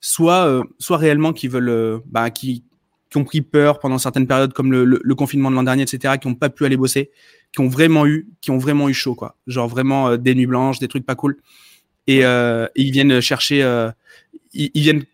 [0.00, 2.64] soit, euh, soit réellement qui veulent, bah, qui,
[3.10, 6.28] qui ont pris peur pendant certaines périodes comme le, confinement de l'an dernier, etc., qui
[6.28, 7.10] n'ont pas pu aller bosser,
[7.52, 9.36] qui ont vraiment eu, qui ont vraiment eu chaud, quoi.
[9.46, 11.38] Genre vraiment des nuits blanches, des trucs pas cool
[12.06, 13.90] et, euh, ils viennent chercher, euh,
[14.52, 15.04] ils, viennent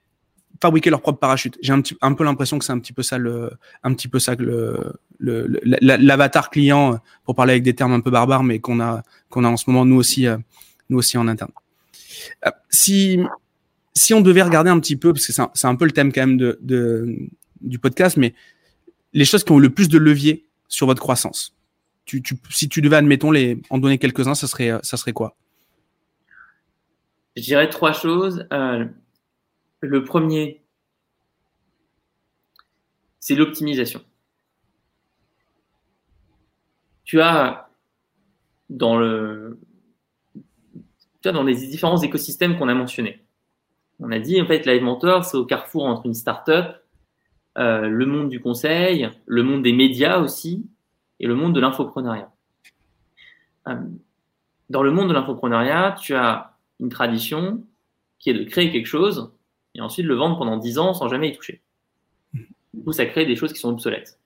[0.60, 1.58] fabriquer leur propre parachute.
[1.62, 3.50] J'ai un petit, un peu l'impression que c'est un petit peu ça le,
[3.82, 8.00] un petit peu ça que le, le, l'avatar client pour parler avec des termes un
[8.00, 10.36] peu barbares, mais qu'on a, qu'on a en ce moment nous aussi, euh,
[10.88, 11.52] nous aussi en interne.
[12.46, 13.20] Euh, si,
[13.94, 16.12] si on devait regarder un petit peu, parce que c'est un, un peu le thème
[16.12, 17.16] quand même de, de,
[17.60, 18.34] du podcast, mais
[19.12, 21.54] les choses qui ont le plus de levier sur votre croissance.
[22.04, 25.36] Tu, tu, si tu devais, admettons, les, en donner quelques-uns, ça serait, ça serait quoi?
[27.36, 28.46] Je dirais trois choses.
[28.52, 28.84] Euh,
[29.80, 30.62] le premier,
[33.20, 34.02] c'est l'optimisation.
[37.04, 37.68] Tu as
[38.68, 39.54] dans les
[41.54, 43.24] différents écosystèmes qu'on a mentionnés.
[44.00, 46.76] On a dit en fait Live Mentor, c'est au carrefour entre une startup,
[47.56, 50.66] euh, le monde du conseil, le monde des médias aussi,
[51.18, 52.30] et le monde de l'infoprenariat.
[53.66, 53.74] Euh,
[54.70, 57.64] dans le monde de l'infoprenariat, tu as une tradition
[58.18, 59.32] qui est de créer quelque chose
[59.74, 61.62] et ensuite le vendre pendant 10 ans sans jamais y toucher.
[62.32, 64.18] Du coup, ça crée des choses qui sont obsolètes.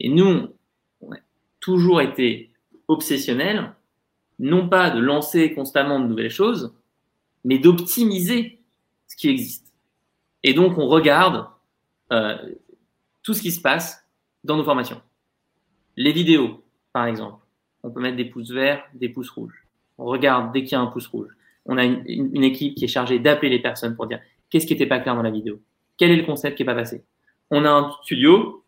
[0.00, 0.48] Et nous,
[1.00, 1.18] on a
[1.60, 2.50] toujours été
[2.88, 3.74] obsessionnels,
[4.38, 6.74] non pas de lancer constamment de nouvelles choses,
[7.44, 8.60] mais d'optimiser
[9.06, 9.72] ce qui existe.
[10.42, 11.46] Et donc, on regarde
[12.12, 12.36] euh,
[13.22, 14.04] tout ce qui se passe
[14.44, 15.00] dans nos formations.
[15.96, 17.44] Les vidéos, par exemple.
[17.84, 19.62] On peut mettre des pouces verts, des pouces rouges
[20.02, 21.30] on regarde dès qu'il y a un pouce rouge.
[21.66, 24.20] On a une, équipe qui est chargée d'appeler les personnes pour dire
[24.50, 25.60] qu'est-ce qui n'était pas clair dans la vidéo,
[25.96, 27.04] quel est le concept qui n'est pas passé?
[27.50, 28.64] On a un studio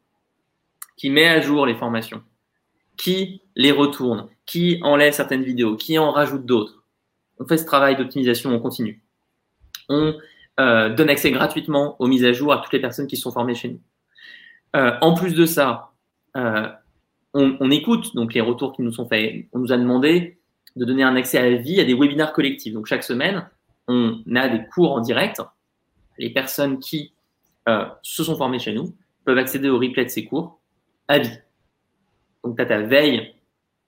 [0.96, 2.22] qui met à jour les formations,
[2.96, 6.84] qui les retourne, qui enlève certaines vidéos, qui en rajoute d'autres?
[7.38, 9.02] On fait ce travail d'optimisation en continu.
[9.88, 10.14] On
[10.60, 13.54] euh, donne accès gratuitement aux mises à jour à toutes les personnes qui sont formées
[13.54, 13.80] chez nous.
[14.76, 15.92] Euh, en plus de ça,
[16.36, 16.68] euh,
[17.32, 19.46] on, on, écoute donc les retours qui nous sont faits.
[19.52, 20.38] On nous a demandé
[20.76, 22.72] de donner un accès à vie à des webinaires collectifs.
[22.72, 23.48] Donc chaque semaine,
[23.88, 25.40] on a des cours en direct.
[26.18, 27.12] Les personnes qui
[27.68, 30.60] euh, se sont formées chez nous peuvent accéder au replay de ces cours
[31.08, 31.38] à vie.
[32.42, 33.34] Donc tu as ta veille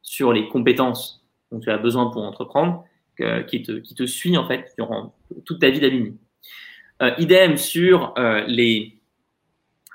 [0.03, 2.85] sur les compétences dont tu as besoin pour entreprendre,
[3.49, 6.19] qui, te, qui te suit en fait durant toute ta vie d'alumni.
[7.03, 8.99] Euh, idem sur euh, les,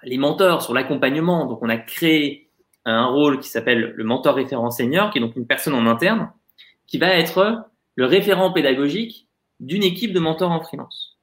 [0.04, 1.46] les mentors, sur l'accompagnement.
[1.48, 2.50] Donc on a créé
[2.86, 6.32] un rôle qui s'appelle le mentor référent senior, qui est donc une personne en interne
[6.92, 9.30] qui va être le référent pédagogique
[9.62, 11.18] d'une équipe de mentors en freelance.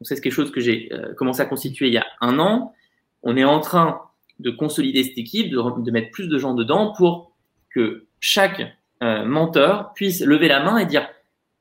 [0.00, 2.74] Donc c'est quelque chose que j'ai euh, commencé à constituer il y a un an.
[3.22, 4.00] On est en train
[4.40, 7.32] de consolider cette équipe, de, mettre plus de gens dedans pour
[7.70, 11.08] que chaque euh, menteur puisse lever la main et dire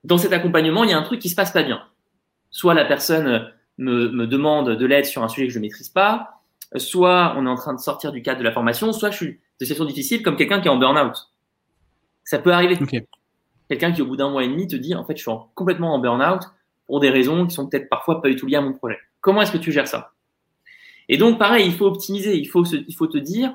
[0.03, 1.83] dans cet accompagnement, il y a un truc qui se passe pas bien.
[2.49, 5.89] Soit la personne me, me demande de l'aide sur un sujet que je ne maîtrise
[5.89, 6.41] pas,
[6.77, 9.27] soit on est en train de sortir du cadre de la formation, soit je suis
[9.27, 11.30] de situation difficile comme quelqu'un qui est en burn-out.
[12.31, 12.79] Ça peut arriver.
[13.67, 15.93] Quelqu'un qui au bout d'un mois et demi te dit en fait je suis complètement
[15.93, 16.43] en burn-out
[16.87, 18.97] pour des raisons qui sont peut-être parfois pas du tout liées à mon projet.
[19.19, 20.13] Comment est-ce que tu gères ça?
[21.09, 23.53] Et donc pareil, il faut optimiser, il faut, il faut te dire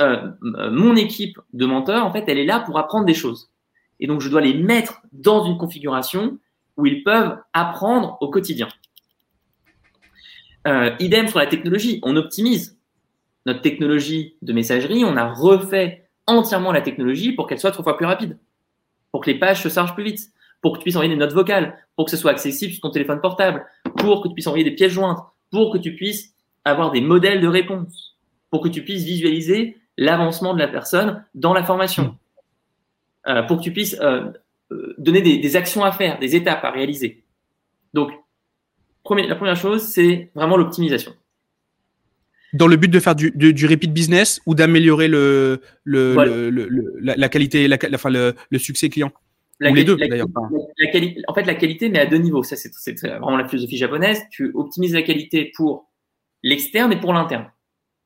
[0.00, 3.50] euh, mon équipe de menteurs en fait elle est là pour apprendre des choses.
[4.00, 6.38] Et donc je dois les mettre dans une configuration
[6.78, 8.68] où ils peuvent apprendre au quotidien.
[10.66, 12.78] Euh, idem sur la technologie, on optimise
[13.44, 17.96] notre technologie de messagerie, on a refait entièrement la technologie pour qu'elle soit trois fois
[17.96, 18.38] plus rapide,
[19.12, 21.32] pour que les pages se chargent plus vite, pour que tu puisses envoyer des notes
[21.32, 23.64] vocales, pour que ce soit accessible sur ton téléphone portable,
[23.96, 25.18] pour que tu puisses envoyer des pièces jointes,
[25.50, 26.34] pour que tu puisses
[26.64, 28.16] avoir des modèles de réponse,
[28.50, 32.16] pour que tu puisses visualiser l'avancement de la personne dans la formation,
[33.28, 34.30] euh, pour que tu puisses euh,
[34.72, 37.22] euh donner des, des actions à faire, des étapes à réaliser.
[37.92, 38.10] Donc,
[39.10, 41.14] la première chose, c'est vraiment l'optimisation.
[42.54, 47.28] Dans le but de faire du, du, repeat business ou d'améliorer le, le, le, la,
[47.28, 49.12] qualité, la, enfin le, succès client
[49.60, 50.28] Ou les deux, d'ailleurs.
[51.28, 52.42] En fait, la qualité, mais à deux niveaux.
[52.42, 54.22] Ça, c'est vraiment la philosophie japonaise.
[54.30, 55.90] Tu optimises la qualité pour
[56.42, 57.50] l'externe et pour l'interne.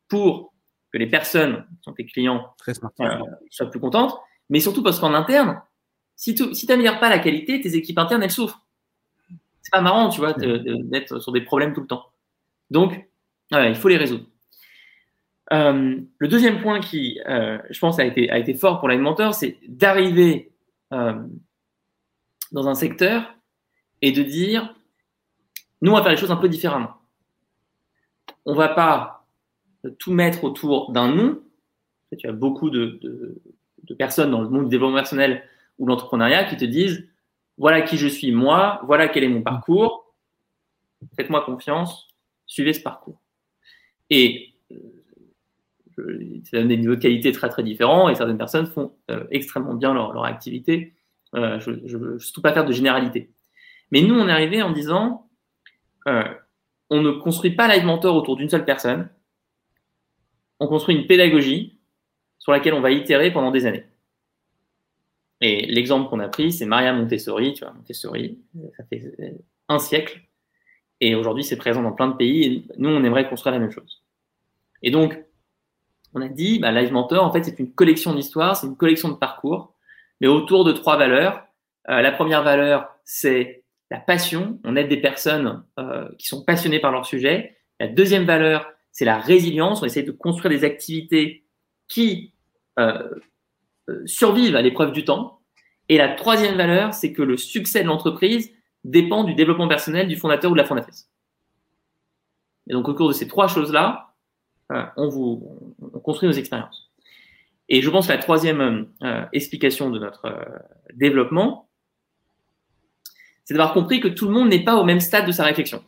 [0.08, 0.54] Pour
[0.92, 3.18] que les personnes qui sont tes clients euh,
[3.50, 4.14] soient plus contentes,
[4.48, 5.60] mais surtout parce qu'en interne,
[6.16, 8.64] si tu si n'améliores pas la qualité, tes équipes internes, elles souffrent
[9.68, 12.06] c'est pas marrant, tu vois, d'être sur des problèmes tout le temps.
[12.70, 13.06] Donc,
[13.50, 14.24] il faut les résoudre.
[15.52, 19.34] Euh, le deuxième point qui, euh, je pense, a été, a été fort pour l'alimenteur,
[19.34, 20.52] c'est d'arriver
[20.92, 21.14] euh,
[22.52, 23.34] dans un secteur
[24.02, 24.74] et de dire,
[25.80, 26.94] nous, on va faire les choses un peu différemment.
[28.44, 29.26] On va pas
[29.98, 31.42] tout mettre autour d'un nom.
[32.18, 32.98] Tu as beaucoup de,
[33.84, 35.44] de personnes dans le monde du développement personnel
[35.78, 37.08] ou l'entrepreneuriat qui te disent,
[37.56, 40.14] voilà qui je suis moi, voilà quel est mon parcours,
[41.16, 42.08] faites-moi confiance,
[42.46, 43.20] suivez ce parcours.
[44.10, 44.54] Et
[46.52, 49.94] donne des niveaux de qualité très très différents et certaines personnes font euh, extrêmement bien
[49.94, 50.94] leur, leur activité.
[51.34, 53.30] Euh, je ne veux surtout pas faire de généralité.
[53.90, 55.28] Mais nous, on est arrivé en disant,
[56.06, 56.24] euh,
[56.90, 59.08] on ne construit pas Live Mentor autour d'une seule personne,
[60.60, 61.78] on construit une pédagogie
[62.38, 63.84] sur laquelle on va itérer pendant des années.
[65.40, 67.54] Et l'exemple qu'on a pris, c'est Maria Montessori.
[67.54, 68.38] Tu vois, Montessori,
[68.76, 69.14] ça fait
[69.68, 70.22] un siècle.
[71.00, 72.44] Et aujourd'hui, c'est présent dans plein de pays.
[72.44, 74.02] Et nous, on aimerait construire la même chose.
[74.82, 75.22] Et donc,
[76.14, 79.08] on a dit, bah, Live Mentor, en fait, c'est une collection d'histoires, c'est une collection
[79.08, 79.74] de parcours,
[80.20, 81.44] mais autour de trois valeurs.
[81.88, 84.58] Euh, la première valeur, c'est la passion.
[84.64, 87.56] On aide des personnes euh, qui sont passionnées par leur sujet.
[87.80, 89.82] La deuxième valeur, c'est la résilience.
[89.82, 91.44] On essaie de construire des activités
[91.88, 92.32] qui
[92.78, 93.08] euh,
[93.88, 95.40] euh, survivent à l'épreuve du temps.
[95.88, 98.50] Et la troisième valeur, c'est que le succès de l'entreprise
[98.84, 101.10] dépend du développement personnel du fondateur ou de la fondatrice.
[102.68, 104.07] Et donc, au cours de ces trois choses-là,
[104.70, 106.90] on, vous, on construit nos expériences.
[107.68, 110.26] Et je pense que la troisième euh, explication de notre
[110.94, 111.68] développement,
[113.44, 115.82] c'est d'avoir compris que tout le monde n'est pas au même stade de sa réflexion.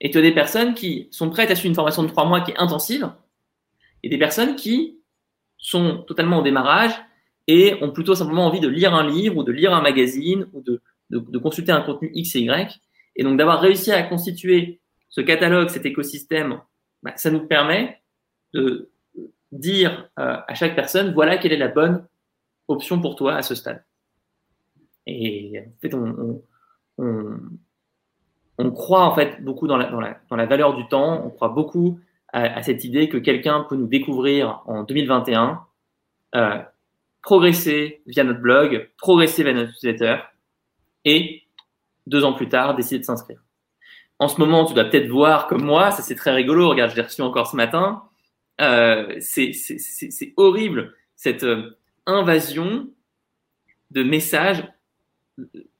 [0.00, 2.40] Et tu as des personnes qui sont prêtes à suivre une formation de trois mois
[2.40, 3.10] qui est intensive,
[4.02, 4.98] et des personnes qui
[5.56, 6.92] sont totalement au démarrage
[7.46, 10.60] et ont plutôt simplement envie de lire un livre ou de lire un magazine ou
[10.60, 12.80] de, de, consulter un contenu X et Y.
[13.16, 16.60] Et donc d'avoir réussi à constituer ce catalogue, cet écosystème,
[17.04, 18.00] bah, ça nous permet
[18.54, 18.90] de
[19.52, 22.06] dire euh, à chaque personne, voilà quelle est la bonne
[22.66, 23.84] option pour toi à ce stade.
[25.06, 26.42] Et en fait, on,
[26.98, 27.38] on,
[28.58, 31.30] on, croit en fait beaucoup dans la, dans, la, dans la valeur du temps, on
[31.30, 32.00] croit beaucoup
[32.32, 35.60] à, cette idée que quelqu'un peut nous découvrir en 2021,
[36.34, 36.58] euh,
[37.22, 40.16] progresser via notre blog, progresser via notre newsletter,
[41.04, 41.42] et
[42.06, 43.43] deux ans plus tard, décider de s'inscrire.
[44.18, 46.96] En ce moment, tu dois peut-être voir comme moi, ça c'est très rigolo, regarde, je
[46.96, 48.02] l'ai reçu encore ce matin,
[48.60, 49.52] euh, c'est
[50.36, 52.88] horrible cette euh, invasion
[53.90, 54.64] de messages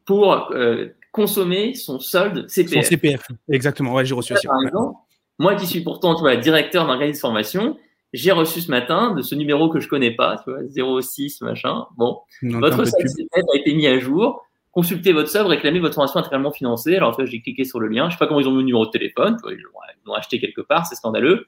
[0.04, 2.84] pour euh, consommer son solde CPF.
[2.84, 4.46] Son CPF, exactement, ouais, j'ai reçu aussi.
[4.46, 4.98] Par exemple,
[5.38, 7.78] moi qui suis pourtant tu vois, directeur d'un organisme de formation,
[8.12, 11.86] j'ai reçu ce matin de ce numéro que je connais pas, tu vois, 06 machin.
[11.96, 14.44] Bon, votre site a été mis à jour.
[14.74, 16.96] Consultez votre sub, réclamez votre formation intégralement financée.
[16.96, 18.08] Alors, tu vois, j'ai cliqué sur le lien.
[18.10, 19.36] Je sais pas comment ils ont mon numéro de téléphone.
[19.48, 19.62] Ils
[20.04, 21.46] l'ont acheté quelque part, c'est scandaleux.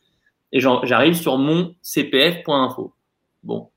[0.52, 2.94] Et j'arrive sur mon cpf.info.
[3.42, 3.68] Bon.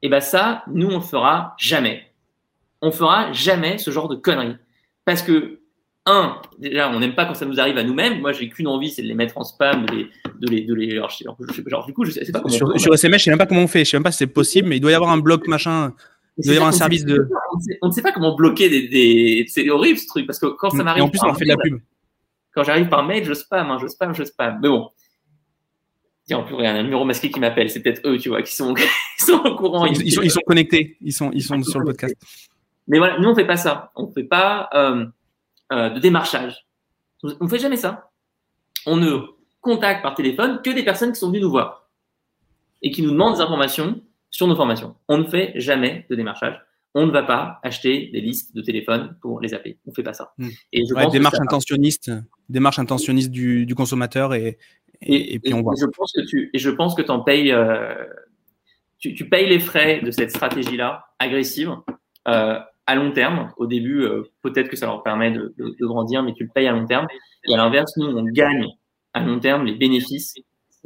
[0.00, 2.06] Et ben ça, nous, on le fera jamais.
[2.80, 4.56] On fera jamais ce genre de conneries.
[5.04, 5.60] Parce que
[6.06, 8.20] un, déjà, on n'aime pas quand ça nous arrive à nous-mêmes.
[8.20, 10.04] Moi, j'ai qu'une envie, c'est de les mettre en spam, de les,
[10.40, 11.10] de les, de les genre,
[11.66, 13.62] genre, du coup, je sais, pas comment sur, sur SMS, je sais même pas comment
[13.62, 13.84] on fait.
[13.84, 15.92] Je sais même pas si c'est possible, mais il doit y avoir un bloc machin.
[16.38, 17.28] Il doit y avoir un service de.
[17.82, 18.88] On ne sait pas comment bloquer des.
[18.88, 19.46] des...
[19.48, 21.04] C'est horrible ce truc parce que quand ça m'arrive.
[21.04, 21.80] en plus, on fait de la pub.
[22.52, 24.58] Quand j'arrive par mail, je spam, hein, je spam, je spam.
[24.62, 24.90] Mais bon.
[26.26, 27.70] Tiens, en plus, rien, un numéro masqué qui m'appelle.
[27.70, 29.86] C'est peut-être eux, tu vois, qui sont, qui sont au courant.
[29.86, 30.96] Ils, sont, ils sont connectés.
[31.00, 32.14] Ils sont, ils sont sur le podcast.
[32.88, 33.92] Mais voilà, nous, on fait pas ça.
[33.94, 35.06] On fait pas euh,
[35.72, 36.66] euh, de démarchage.
[37.40, 38.10] On fait jamais ça.
[38.86, 39.18] On ne
[39.60, 41.88] contacte par téléphone que des personnes qui sont venues nous voir
[42.82, 44.00] et qui nous demandent des informations
[44.36, 44.94] sur nos formations.
[45.08, 46.60] On ne fait jamais de démarchage.
[46.94, 49.78] On ne va pas acheter des listes de téléphones pour les appeler.
[49.86, 50.32] On ne fait pas ça.
[50.36, 50.48] Hmm.
[50.72, 52.10] Et je pense démarche intentionniste,
[52.50, 54.58] démarche intentionniste du, consommateur et,
[55.00, 55.72] et, puis on voit.
[55.80, 58.04] Je pense que tu et je pense que en payes, euh,
[58.98, 61.74] tu, tu, payes les frais de cette stratégie-là agressive
[62.28, 63.52] euh, à long terme.
[63.56, 66.50] Au début, euh, peut-être que ça leur permet de, de, de, grandir, mais tu le
[66.50, 67.06] payes à long terme.
[67.48, 68.66] Et à l'inverse, nous, on gagne
[69.14, 70.34] à long terme les bénéfices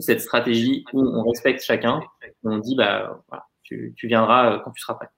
[0.00, 2.00] cette stratégie où on respecte chacun.
[2.44, 3.22] on dit, bah,
[3.62, 5.08] tu, viendras euh, quand tu seras prêt.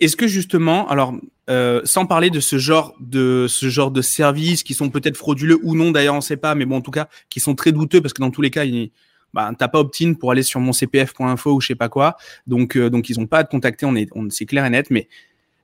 [0.00, 1.14] Est-ce que justement, alors
[1.50, 5.90] euh, sans parler de ce genre de ce services qui sont peut-être frauduleux ou non,
[5.90, 8.22] d'ailleurs on sait pas, mais bon en tout cas qui sont très douteux parce que
[8.22, 8.92] dans tous les cas, il,
[9.34, 12.88] bah, pas opt-in pour aller sur mon cpf.info ou je sais pas quoi, donc euh,
[12.88, 15.08] donc ils ont pas à te contacter, on est on c'est clair et net, mais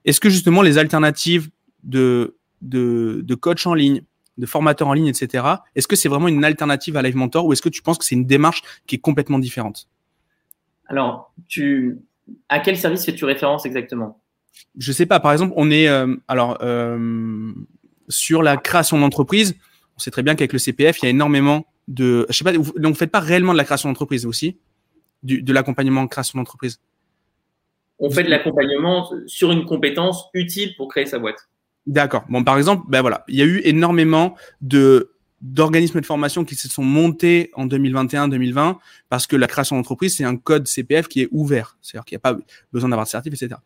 [0.04, 1.48] est-ce que justement les alternatives
[1.84, 4.02] de, de, de coach en ligne,
[4.38, 7.52] de formateurs en ligne, etc., est-ce que c'est vraiment une alternative à Live Mentor ou
[7.52, 9.88] est-ce que tu penses que c'est une démarche qui est complètement différente?
[10.86, 11.98] Alors, tu,
[12.48, 14.20] à quel service fais-tu référence exactement?
[14.76, 15.20] Je sais pas.
[15.20, 17.52] Par exemple, on est euh, alors euh,
[18.08, 19.56] sur la création d'entreprise.
[19.96, 22.26] On sait très bien qu'avec le CPF, il y a énormément de.
[22.28, 22.52] Je sais pas.
[22.52, 24.58] Donc, vous faites pas réellement de la création d'entreprise aussi,
[25.22, 26.80] du, de l'accompagnement en création d'entreprise?
[27.98, 31.48] On fait de l'accompagnement sur une compétence utile pour créer sa boîte.
[31.88, 32.26] D'accord.
[32.28, 36.56] Bon, par exemple, ben voilà, il y a eu énormément de d'organismes de formation qui
[36.56, 38.76] se sont montés en 2021-2020
[39.08, 42.18] parce que la création d'entreprise c'est un code CPF qui est ouvert, c'est-à-dire qu'il n'y
[42.18, 42.38] a pas
[42.72, 43.60] besoin d'avoir de certif, etc.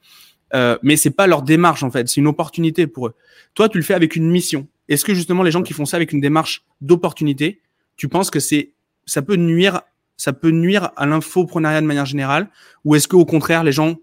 [0.55, 3.15] Euh, mais c'est pas leur démarche en fait, c'est une opportunité pour eux.
[3.55, 4.69] Toi, tu le fais avec une mission.
[4.89, 7.61] Est-ce que justement les gens qui font ça avec une démarche d'opportunité,
[7.97, 8.75] tu penses que c'est
[9.07, 9.81] ça peut nuire
[10.19, 12.51] ça peut nuire à l'infoprenariat de manière générale?
[12.85, 13.97] Ou est-ce que au contraire les gens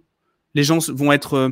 [0.56, 1.50] les gens vont être, euh,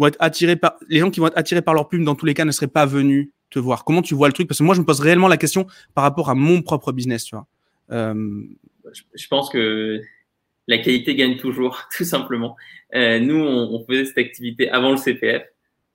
[0.00, 2.26] vont être attirés par, les gens qui vont être attirés par leur pub, dans tous
[2.26, 3.84] les cas, ne seraient pas venus te voir.
[3.84, 4.48] Comment tu vois le truc?
[4.48, 7.24] Parce que moi, je me pose réellement la question par rapport à mon propre business,
[7.24, 7.46] tu vois.
[7.90, 8.42] Euh...
[9.14, 10.00] Je, pense que
[10.66, 12.56] la qualité gagne toujours, tout simplement.
[12.94, 15.44] Euh, nous, on, on, faisait cette activité avant le CPF.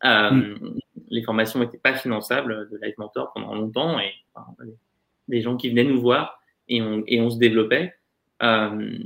[0.04, 0.80] Euh, mm.
[1.10, 4.46] Les formations n'étaient pas finançables de Life Mentor pendant longtemps et enfin,
[5.28, 7.94] des gens qui venaient nous voir et on, et on se développait.
[8.44, 9.00] Euh,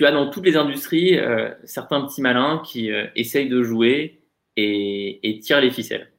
[0.00, 4.22] tu as dans toutes les industries euh, certains petits malins qui euh, essayent de jouer
[4.56, 6.10] et, tirent les ficelles.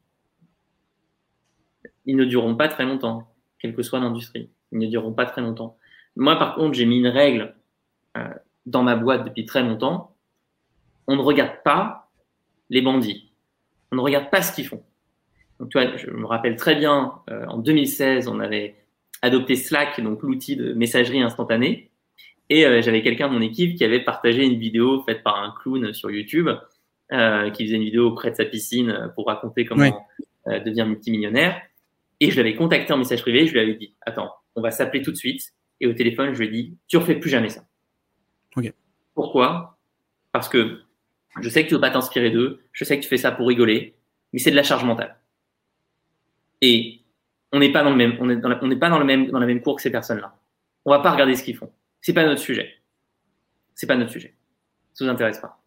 [2.06, 4.52] Ils ne dureront pas très longtemps, quelle que soit l'industrie.
[4.72, 5.80] Ils ne dureront pas très longtemps.
[6.15, 7.56] Moi, par contre, j'ai mis une règle
[8.17, 8.30] euh,
[8.67, 10.15] dans ma boîte depuis très longtemps.
[11.08, 12.12] On ne regarde pas
[12.70, 13.32] les bandits.
[13.91, 14.84] On ne regarde pas ce qu'ils font.
[15.60, 17.13] Donc, je me rappelle très bien,
[17.48, 18.76] en 2016, on avait
[19.24, 21.90] adopté Slack, donc l'outil de messagerie instantanée.
[22.52, 25.56] Et euh, j'avais quelqu'un de mon équipe qui avait partagé une vidéo faite par un
[25.62, 26.50] clown sur YouTube,
[27.14, 30.06] euh, qui faisait une vidéo près de sa piscine pour raconter comment
[30.48, 31.62] euh, devenir multimillionnaire.
[32.20, 35.02] Et je l'avais contacté en message privé, je lui avais dit, attends, on va s'appeler
[35.02, 35.54] tout de suite.
[35.80, 37.62] Et au téléphone, je lui ai dit, tu refais plus jamais ça.
[38.58, 38.74] Okay.
[39.16, 39.80] Pourquoi?
[40.34, 40.82] Parce que
[41.40, 43.48] je sais que tu veux pas t'inspirer d'eux, je sais que tu fais ça pour
[43.48, 43.96] rigoler,
[44.34, 45.16] mais c'est de la charge mentale.
[46.60, 47.00] Et
[47.54, 49.62] on n'est pas dans le même, on n'est pas dans le même, dans la même
[49.62, 50.38] cours que ces personnes-là.
[50.84, 51.72] On va pas regarder ce qu'ils font.
[52.02, 52.74] C'est pas notre sujet.
[53.76, 54.36] C'est pas notre sujet.
[54.94, 55.62] Ça vous intéresse pas.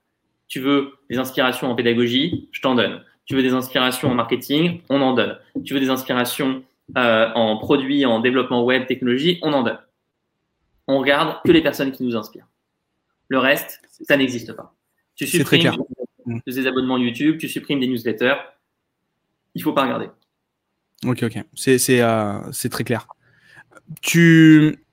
[0.49, 3.03] Tu veux des inspirations en pédagogie, je t'en donne.
[3.25, 5.39] Tu veux des inspirations en marketing, on en donne.
[5.65, 6.63] Tu veux des inspirations
[6.99, 9.79] euh, en produits, en développement web, technologie, on en donne.
[10.87, 12.47] On regarde que les personnes qui nous inspirent.
[13.29, 14.75] Le reste, ça n'existe pas.
[15.17, 15.73] Tu supprimes
[16.47, 18.37] des abonnements YouTube, tu supprimes des newsletters.
[19.55, 20.09] Il faut pas regarder.
[21.07, 21.39] Ok, ok.
[21.55, 23.07] C'est c'est euh, très clair.
[24.03, 24.84] Tu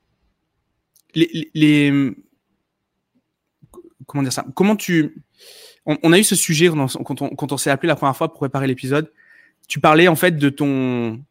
[1.13, 2.13] les,
[4.05, 4.45] comment dire ça?
[4.55, 5.23] Comment tu
[5.85, 9.11] on, a eu ce sujet quand on, s'est appelé la première fois pour préparer l'épisode.
[9.67, 11.23] Tu parlais en fait de ton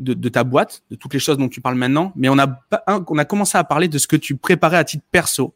[0.00, 3.18] de, ta boîte, de toutes les choses dont tu parles maintenant, mais on a on
[3.18, 5.54] a commencé à parler de ce que tu préparais à titre perso.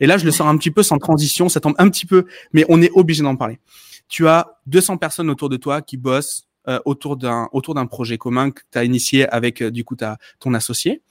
[0.00, 2.26] Et là, je le sens un petit peu sans transition, ça tombe un petit peu,
[2.52, 3.60] mais on est obligé d'en parler.
[4.08, 8.16] Tu as 200 personnes autour de toi qui bossent euh, autour d'un autour d'un projet
[8.16, 11.02] commun que tu as initié avec euh, du coup ta, ton associé.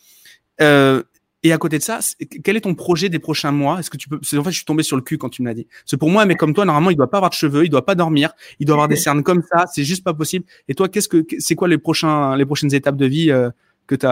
[0.62, 1.04] Euh,
[1.44, 2.00] et à côté de ça,
[2.44, 3.80] quel est ton projet des prochains mois?
[3.80, 5.48] Est-ce que tu peux En fait, je suis tombé sur le cul quand tu me
[5.48, 5.68] l'as dit.
[5.86, 7.86] C'est pour moi, mais comme toi, normalement, il doit pas avoir de cheveux, il doit
[7.86, 9.66] pas dormir, il doit avoir des cernes comme ça.
[9.68, 10.46] C'est juste pas possible.
[10.70, 13.50] Et toi, qu'est-ce que c'est quoi les prochains les prochaines étapes de vie euh,
[13.88, 14.08] que tu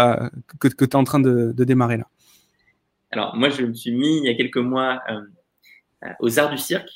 [0.60, 2.08] que, que es en train de, de démarrer là?
[3.12, 5.02] Alors, moi, je me suis mis il y a quelques mois
[6.20, 6.90] aux arts du cirque.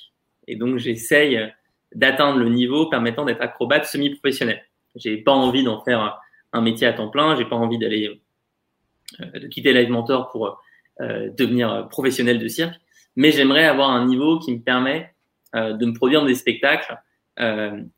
[0.47, 1.39] Et donc, j'essaye
[1.93, 4.61] d'atteindre le niveau permettant d'être acrobate semi-professionnel.
[4.95, 6.19] J'ai pas envie d'en faire
[6.51, 7.37] un métier à temps plein.
[7.37, 8.21] J'ai pas envie d'aller
[9.19, 10.61] de quitter Live Mentor pour
[10.99, 12.75] devenir professionnel de cirque.
[13.15, 15.13] Mais j'aimerais avoir un niveau qui me permet
[15.53, 16.97] de me produire des spectacles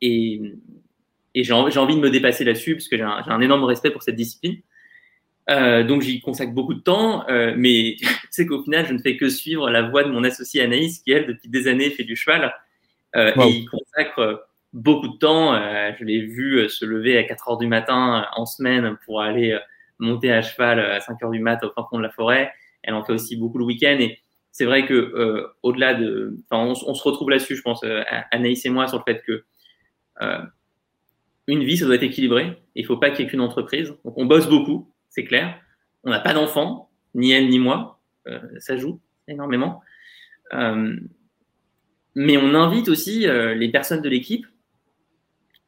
[0.01, 0.41] et
[1.37, 4.01] et j'ai envie de me dépasser là-dessus parce que j'ai un, un, énorme respect pour
[4.01, 4.57] cette discipline.
[5.49, 8.97] Euh, donc j'y consacre beaucoup de temps, euh, mais tu sais qu'au final, je ne
[8.97, 12.03] fais que suivre la voie de mon associé Anaïs, qui elle, depuis des années, fait
[12.03, 12.53] du cheval.
[13.15, 15.53] Euh, Et il consacre beaucoup de temps.
[15.53, 18.97] Euh, je l'ai vu euh, se lever à 4 heures du matin euh, en semaine
[19.05, 19.57] pour aller
[19.99, 22.51] monter à cheval à 5 heures du mat au fin fond de la forêt.
[22.83, 23.97] Elle en fait aussi beaucoup le week-end.
[23.99, 24.19] Et
[24.51, 27.83] c'est vrai que au-delà de, on, on, se retrouve là-dessus, je pense,
[28.31, 29.43] Anaïs et moi, sur le fait que
[31.47, 32.61] une vie, ça doit être équilibré.
[32.75, 33.93] Il faut pas qu'il y ait qu'une entreprise.
[34.03, 35.59] Donc, on bosse beaucoup, c'est clair.
[36.03, 37.99] On n'a pas d'enfants, ni elle ni moi.
[38.27, 39.81] Euh, ça joue énormément.
[40.53, 40.95] Euh,
[42.15, 44.45] mais on invite aussi euh, les personnes de l'équipe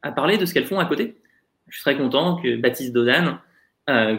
[0.02, 1.16] à parler de ce qu'elles font à côté.
[1.68, 3.32] Je suis très content que Baptiste Dodan, euh,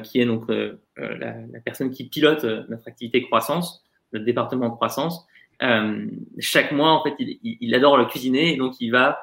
[0.04, 4.76] qui est donc euh, la, la, personne qui pilote notre activité croissance, notre département de
[4.76, 5.26] croissance,
[6.40, 9.22] chaque mois, en fait, il, adore le cuisiner et donc il va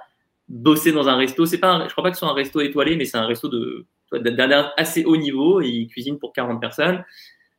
[0.49, 1.45] bosser dans un resto.
[1.45, 3.27] C'est pas, un, je crois pas que ce soit un resto étoilé, mais c'est un
[3.27, 5.61] resto de d'un assez haut niveau.
[5.61, 7.05] Il cuisine pour 40 personnes.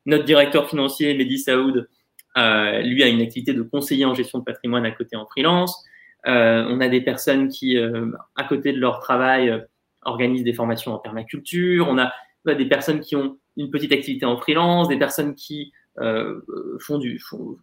[0.06, 1.88] Notre directeur financier, Mehdi Saoud,
[2.36, 5.84] euh, lui a une activité de conseiller en gestion de patrimoine à côté en freelance.
[6.26, 9.60] Euh, on a des personnes qui, euh, à côté de leur travail, euh,
[10.02, 11.88] organisent des formations en permaculture.
[11.88, 12.12] On a,
[12.46, 16.40] des personnes qui ont une petite activité en freelance, des personnes qui euh,
[16.80, 17.58] font du, font,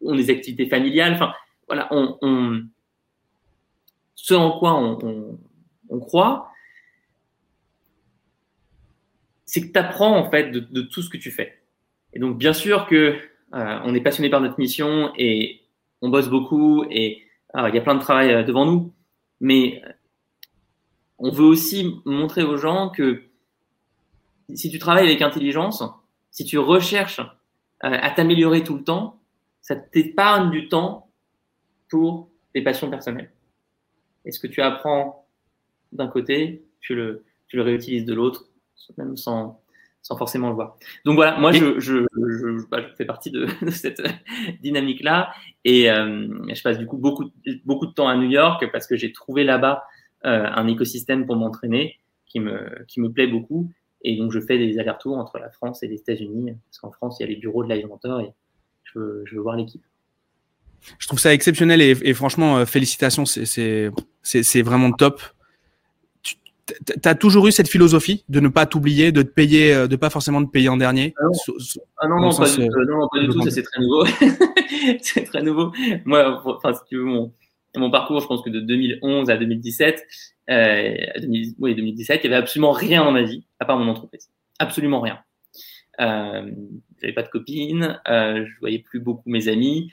[0.00, 1.14] ont des activités familiales.
[1.14, 1.32] Enfin,
[1.66, 2.66] voilà, on,
[4.14, 6.50] ce en quoi on, croit,
[9.44, 11.58] c'est que tu apprends en fait de, tout ce que tu fais.
[12.12, 13.16] Et donc bien sûr que
[13.54, 15.62] euh, on est passionné par notre mission et
[16.00, 17.22] on bosse beaucoup et
[17.56, 18.92] euh, il y a plein de travail euh, devant nous,
[19.40, 19.82] mais
[21.18, 23.22] on veut aussi montrer aux gens que
[24.54, 25.82] si tu travailles avec intelligence,
[26.30, 27.20] si tu recherches
[27.80, 29.18] à t'améliorer tout le temps,
[29.60, 31.08] ça t'épargne du temps
[31.88, 33.30] pour tes passions personnelles.
[34.24, 35.26] Et ce que tu apprends
[35.92, 38.46] d'un côté, tu le, tu le réutilises de l'autre,
[38.96, 39.60] même sans,
[40.02, 40.76] sans forcément le voir.
[41.04, 44.02] Donc voilà, moi, je, je, je, bah, je fais partie de, de cette
[44.62, 45.32] dynamique-là.
[45.64, 47.30] Et euh, je passe du coup beaucoup,
[47.64, 49.84] beaucoup de temps à New York parce que j'ai trouvé là-bas
[50.24, 53.70] euh, un écosystème pour m'entraîner qui me, qui me plaît beaucoup.
[54.04, 57.18] Et donc, je fais des allers-retours entre la France et les États-Unis parce qu'en France,
[57.18, 58.32] il y a les bureaux de Live Mentor et
[58.84, 59.82] je veux, je veux voir l'équipe
[60.98, 65.20] je trouve ça exceptionnel et, et franchement, euh, félicitations, c'est vraiment top.
[66.66, 69.96] Tu as toujours eu cette philosophie de ne pas t'oublier, de te payer, euh, de
[69.96, 71.12] pas forcément te payer en dernier?
[71.18, 71.54] Ah non,
[71.98, 74.04] ah non, non, pas du, euh, non, pas du tout, ça c'est très nouveau.
[75.02, 75.72] c'est très nouveau.
[76.04, 77.32] Moi, enfin, si tu veux, mon,
[77.76, 80.06] mon parcours, je pense que de 2011 à 2017,
[80.50, 83.88] euh, 2000, oui, 2017, il y avait absolument rien dans ma vie, à part mon
[83.88, 84.30] entreprise.
[84.58, 85.20] Absolument rien.
[86.00, 86.50] Euh,
[87.00, 89.90] j'avais pas de copine, euh, je voyais plus beaucoup mes amis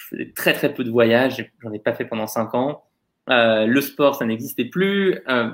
[0.00, 2.84] je faisais très très peu de voyages, j'en ai pas fait pendant cinq ans.
[3.28, 5.18] Euh, le sport, ça n'existait plus.
[5.28, 5.50] Euh,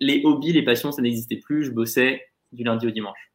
[0.00, 1.64] les hobbies, les passions, ça n'existait plus.
[1.64, 3.32] Je bossais du lundi au dimanche.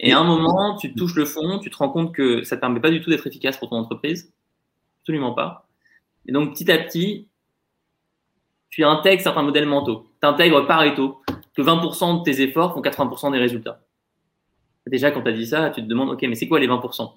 [0.00, 2.58] Et à un moment, tu touches le fond, tu te rends compte que ça ne
[2.58, 4.32] te permet pas du tout d'être efficace pour ton entreprise.
[5.02, 5.67] Absolument pas.
[6.28, 7.26] Et donc, petit à petit,
[8.70, 10.06] tu intègres certains modèles mentaux.
[10.22, 11.20] Tu intègres Pareto,
[11.56, 13.80] que 20% de tes efforts font 80% des résultats.
[14.86, 17.10] Déjà, quand tu as dit ça, tu te demandes, OK, mais c'est quoi les 20%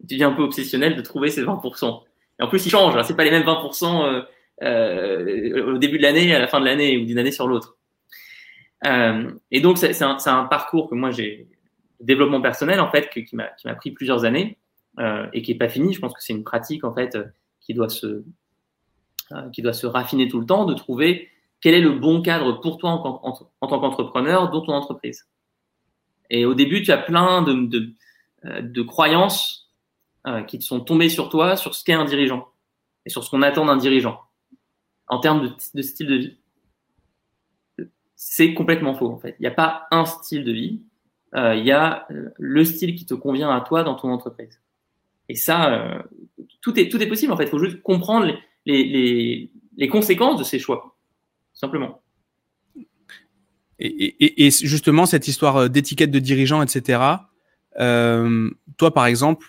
[0.00, 2.02] tu deviens un peu obsessionnel de trouver ces 20%.
[2.40, 2.96] Et en plus, ils changent.
[2.96, 3.02] Hein.
[3.02, 4.22] C'est pas les mêmes 20% euh,
[4.62, 7.76] euh, au début de l'année à la fin de l'année ou d'une année sur l'autre.
[8.86, 11.48] Euh, et donc, c'est un, parcours que moi j'ai
[12.00, 14.58] développement personnel en fait qui m'a pris plusieurs années
[15.32, 15.94] et qui est pas fini.
[15.94, 17.16] Je pense que c'est une pratique en fait
[17.64, 18.24] qui doit se
[19.32, 22.60] euh, qui doit se raffiner tout le temps, de trouver quel est le bon cadre
[22.60, 25.26] pour toi en, tant qu'entrepreneur dans ton entreprise.
[26.28, 27.94] Et au début, tu as plein de, de,
[28.60, 29.72] de croyances
[30.26, 32.48] euh, qui te sont tombés sur toi, sur ce qu'est un dirigeant
[33.06, 34.20] et sur ce qu'on attend d'un dirigeant
[35.08, 36.36] en termes de, style de vie.
[38.16, 39.36] C'est complètement faux en fait.
[39.38, 40.82] Il n'y a pas un style de vie,
[41.34, 44.60] euh, il y a euh, le style qui te convient à toi dans ton entreprise.
[45.28, 46.02] Et ça, euh,
[46.64, 47.44] tout est tout est possible en fait.
[47.44, 50.96] Il faut juste comprendre les, les, les, les conséquences de ces choix,
[51.52, 52.00] simplement.
[53.78, 57.02] Et, et, et, justement, cette histoire d'étiquette de dirigeant, etc.
[57.80, 59.48] Euh, toi, par exemple,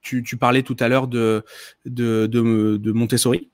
[0.00, 1.44] tu, tu, parlais tout à l'heure de,
[1.84, 3.50] de, de, de Montessori.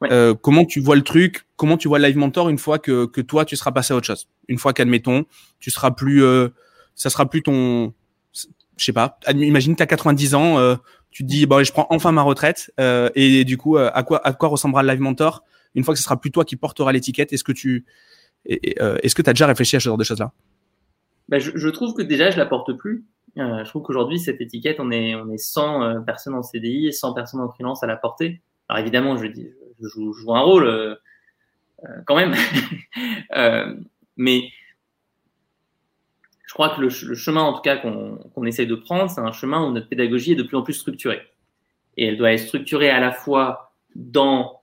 [0.00, 0.08] Ouais.
[0.12, 3.20] Euh, comment tu vois le truc Comment tu vois Live Mentor une fois que, que
[3.20, 4.28] toi, tu seras passé à autre chose?
[4.48, 5.26] Une fois qu'admettons,
[5.58, 6.48] tu seras plus, euh,
[6.94, 7.92] ça sera plus ton,
[8.76, 10.76] je sais pas, imagine, tu as 90 ans, euh,
[11.10, 14.26] tu te dis, bon, je prends enfin ma retraite, euh, et du coup, à quoi,
[14.26, 15.44] à quoi ressemblera le Live Mentor
[15.74, 17.32] une fois que ce sera plus toi qui portera l'étiquette?
[17.32, 17.84] Est-ce que tu,
[18.46, 20.32] est-ce que tu as déjà réfléchi à ce genre de choses-là?
[21.28, 23.04] Bah, je, trouve que déjà, je la porte plus.
[23.36, 27.14] je trouve qu'aujourd'hui, cette étiquette, on est, on est 100 personnes en CDI et 100
[27.14, 28.40] personnes en freelance à la porter.
[28.68, 29.48] Alors évidemment, je, dis,
[29.80, 30.98] je joue, un rôle
[32.06, 32.34] quand même,
[34.16, 34.44] mais
[36.54, 39.66] je crois que le, chemin, en tout cas, qu'on essaye de prendre, c'est un chemin
[39.66, 41.20] où notre pédagogie est de plus en plus structurée.
[41.96, 44.60] Et elle doit être structurée à la fois dans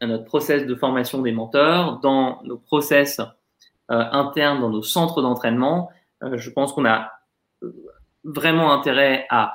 [0.00, 3.26] notre process de formation des menteurs, dans nos process euh,
[4.12, 5.90] internes, dans nos centres d'entraînement.
[6.22, 7.12] Euh, je pense qu'on a
[7.62, 7.70] euh,
[8.24, 9.52] vraiment intérêt à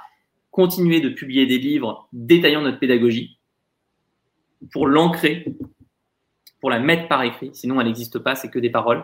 [0.51, 3.39] continuer de publier des livres détaillant notre pédagogie
[4.71, 5.47] pour l'ancrer,
[6.59, 7.49] pour la mettre par écrit.
[7.55, 9.03] Sinon, elle n'existe pas, c'est que des paroles.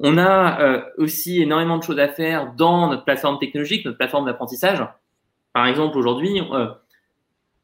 [0.00, 4.26] On a euh, aussi énormément de choses à faire dans notre plateforme technologique, notre plateforme
[4.26, 4.84] d'apprentissage.
[5.52, 6.68] Par exemple, aujourd'hui, euh,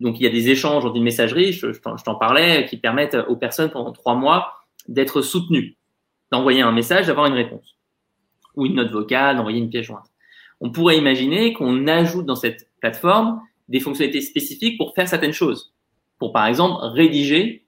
[0.01, 3.37] il y a des échanges dans une messagerie, je, je t'en parlais, qui permettent aux
[3.37, 4.53] personnes pendant trois mois
[4.89, 5.77] d'être soutenues,
[6.33, 7.77] d'envoyer un message, d'avoir une réponse,
[8.57, 10.11] ou une note vocale, d'envoyer une pièce jointe.
[10.61, 15.73] On pourrait imaginer qu'on ajoute dans cette plateforme des fonctionnalités spécifiques pour faire certaines choses.
[16.19, 17.67] Pour par exemple rédiger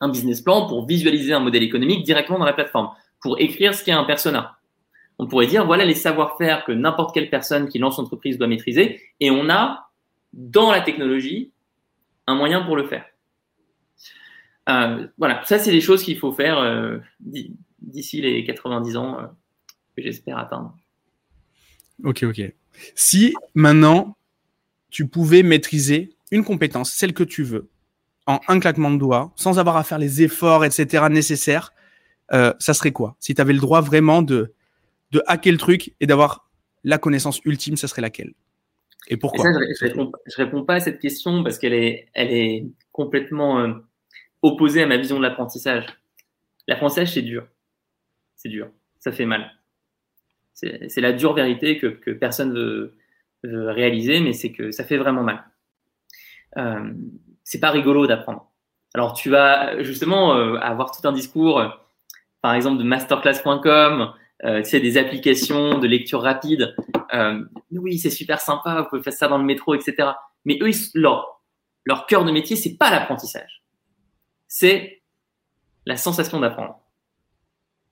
[0.00, 2.90] un business plan pour visualiser un modèle économique directement dans la plateforme
[3.20, 4.58] pour écrire ce qu'est un persona.
[5.18, 8.46] On pourrait dire, voilà les savoir-faire que n'importe quelle personne qui lance son entreprise doit
[8.46, 9.90] maîtriser, et on a,
[10.32, 11.52] dans la technologie,
[12.26, 13.04] un moyen pour le faire.
[14.68, 19.22] Euh, voilà, ça c'est les choses qu'il faut faire euh, d'ici les 90 ans euh,
[19.96, 20.76] que j'espère atteindre.
[22.04, 22.52] Ok, ok.
[22.94, 24.16] Si maintenant
[24.90, 27.70] tu pouvais maîtriser une compétence, celle que tu veux,
[28.26, 31.72] en un claquement de doigts, sans avoir à faire les efforts, etc., nécessaires,
[32.32, 33.16] euh, ça serait quoi?
[33.20, 34.54] Si tu avais le droit vraiment de,
[35.12, 36.48] de hacker le truc et d'avoir
[36.84, 38.32] la connaissance ultime, ça serait laquelle?
[39.08, 39.44] Et pourquoi?
[39.52, 43.72] je, réponds, réponds, pas à cette question parce qu'elle est, elle est complètement euh,
[44.42, 45.86] opposée à ma vision de l'apprentissage.
[46.66, 47.46] L'apprentissage, c'est dur.
[48.36, 48.70] C'est dur.
[48.98, 49.52] Ça fait mal.
[50.52, 52.96] C'est la dure vérité que, que personne veut,
[53.44, 55.44] veut, réaliser, mais c'est que ça fait vraiment mal.
[56.56, 56.92] Euh,
[57.44, 58.50] c'est pas rigolo d'apprendre.
[58.92, 61.62] Alors tu vas justement euh, avoir tout un discours
[62.42, 64.12] par exemple de masterclass.com,
[64.44, 66.74] euh, tu sais, des applications de lecture rapide.
[67.12, 70.10] Euh, oui, c'est super sympa, vous pouvez faire ça dans le métro, etc.
[70.44, 71.42] Mais eux, leur,
[71.84, 73.62] leur cœur de métier, c'est pas l'apprentissage.
[74.46, 75.02] C'est
[75.86, 76.80] la sensation d'apprendre.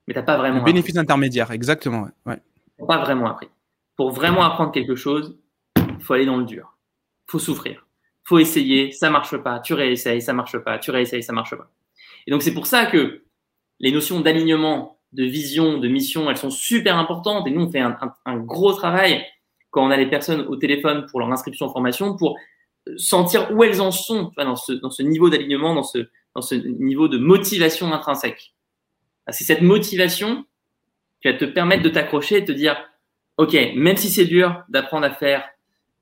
[0.07, 0.59] Mais t'as pas vraiment.
[0.59, 2.07] Le bénéfice intermédiaire, exactement.
[2.25, 2.39] Ouais.
[2.87, 3.49] Pas vraiment appris.
[3.97, 5.37] Pour vraiment apprendre quelque chose,
[5.75, 6.77] il faut aller dans le dur.
[7.25, 7.85] faut souffrir.
[8.23, 11.69] faut essayer, ça marche pas, tu réessayes, ça marche pas, tu réessayes, ça marche pas.
[12.25, 13.23] Et donc c'est pour ça que
[13.79, 17.47] les notions d'alignement, de vision, de mission, elles sont super importantes.
[17.47, 19.25] Et nous, on fait un, gros travail
[19.71, 22.37] quand on a les personnes au téléphone pour leur inscription en formation, pour
[22.95, 28.53] sentir où elles en sont dans, ce, niveau d'alignement, dans ce, niveau de motivation intrinsèque.
[29.29, 30.45] C'est cette motivation
[31.21, 32.77] qui va te permettre de t'accrocher et de te dire,
[33.37, 35.43] OK, même si c'est dur d'apprendre à faire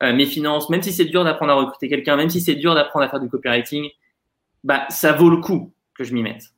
[0.03, 2.76] euh, mes finances, même si c'est dur d'apprendre à recruter quelqu'un, même si c'est dur
[2.76, 3.89] d'apprendre à faire du copywriting,
[4.63, 6.55] bah, ça vaut le coup que je m'y mette.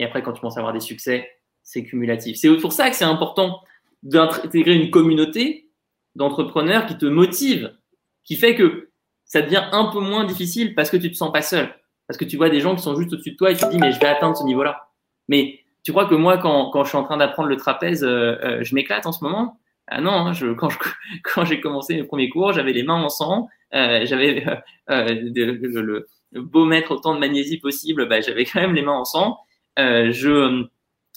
[0.00, 1.30] Et après, quand tu commences à avoir des succès,
[1.62, 2.38] c'est cumulatif.
[2.38, 3.60] C'est pour ça que c'est important
[4.02, 5.68] d'intégrer une communauté
[6.14, 7.76] d'entrepreneurs qui te motive,
[8.24, 8.88] qui fait que
[9.26, 11.68] ça devient un peu moins difficile parce que tu te sens pas seul.
[12.08, 13.70] Parce que tu vois des gens qui sont juste au-dessus de toi et tu te
[13.70, 14.88] dis, mais je vais atteindre ce niveau-là.
[15.28, 18.38] Mais tu crois que moi, quand, quand je suis en train d'apprendre le trapèze, euh,
[18.42, 19.60] euh, je m'éclate en ce moment?
[19.86, 20.32] Ah non, hein,
[21.24, 24.46] quand j'ai commencé mes premiers cours, j'avais les mains en sang, euh, j'avais
[24.88, 29.38] le, beau mettre autant de magnésie possible, bah, j'avais quand même les mains en sang.
[29.78, 30.62] Euh, je euh,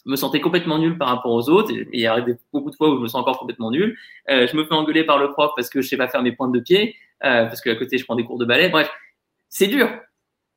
[0.06, 1.72] me sentais complètement nul par rapport aux autres.
[1.72, 3.97] Et il y a beaucoup de fois où je me sens encore complètement nul.
[4.30, 6.32] Euh, je me fais engueuler par le prof parce que je sais pas faire mes
[6.32, 8.70] pointes de pied, euh, parce qu'à côté je prends des cours de ballet.
[8.70, 8.89] Bref,
[9.49, 9.89] c'est dur.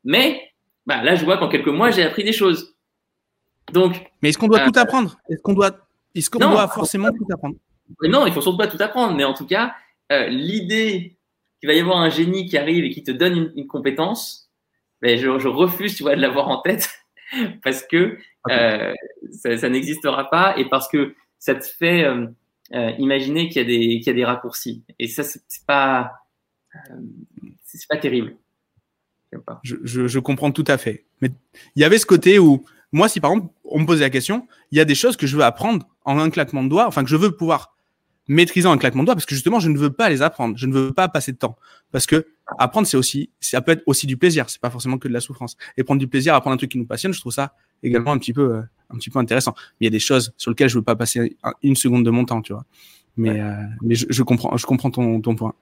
[0.05, 0.51] Mais
[0.86, 2.76] bah, là, je vois qu'en quelques mois, j'ai appris des choses.
[3.72, 4.05] Donc.
[4.22, 5.16] Mais est-ce qu'on doit tout apprendre?
[5.28, 5.70] Est-ce qu'on doit,
[6.14, 7.57] est-ce qu'on doit forcément tout apprendre?
[8.03, 9.14] Non, il faut surtout pas tout apprendre.
[9.16, 9.74] Mais en tout cas,
[10.11, 11.16] l'idée
[11.61, 14.51] qu'il va y avoir un génie qui arrive et qui te donne une, une compétence,
[15.03, 16.88] ben, je, je refuse, tu vois, de l'avoir en tête.
[17.62, 18.18] parce que
[18.50, 18.94] euh,
[19.32, 22.26] ça, ça n'existera pas et parce que ça te fait euh,
[22.72, 26.12] euh imaginer qu'il y a des qu'il y a des raccourcis et ça c'est pas
[27.64, 28.36] c'est pas terrible.
[29.62, 31.04] Je, je, je, comprends tout à fait.
[31.20, 31.30] Mais
[31.74, 34.46] il y avait ce côté où moi, si par exemple on me posait la question,
[34.70, 37.02] il y a des choses que je veux apprendre en un claquement de doigts, enfin
[37.02, 37.75] que je veux pouvoir
[38.28, 40.56] maîtriser en un claquement de doigts, parce que justement je ne veux pas les apprendre,
[40.56, 41.56] je ne veux pas passer de temps,
[41.92, 42.26] parce que
[42.58, 44.48] apprendre, c'est aussi, ça peut être aussi du plaisir.
[44.48, 45.56] C'est pas forcément que de la souffrance.
[45.76, 48.12] Et prendre du plaisir à apprendre un truc qui nous passionne, je trouve ça également
[48.12, 49.54] un petit peu, euh, un petit peu intéressant.
[49.56, 52.10] Mais il y a des choses sur lesquelles je veux pas passer une seconde de
[52.10, 52.64] mon temps, tu vois.
[53.16, 53.52] Mais, euh,
[53.82, 55.54] mais je, je, comprends, je comprends ton, ton point.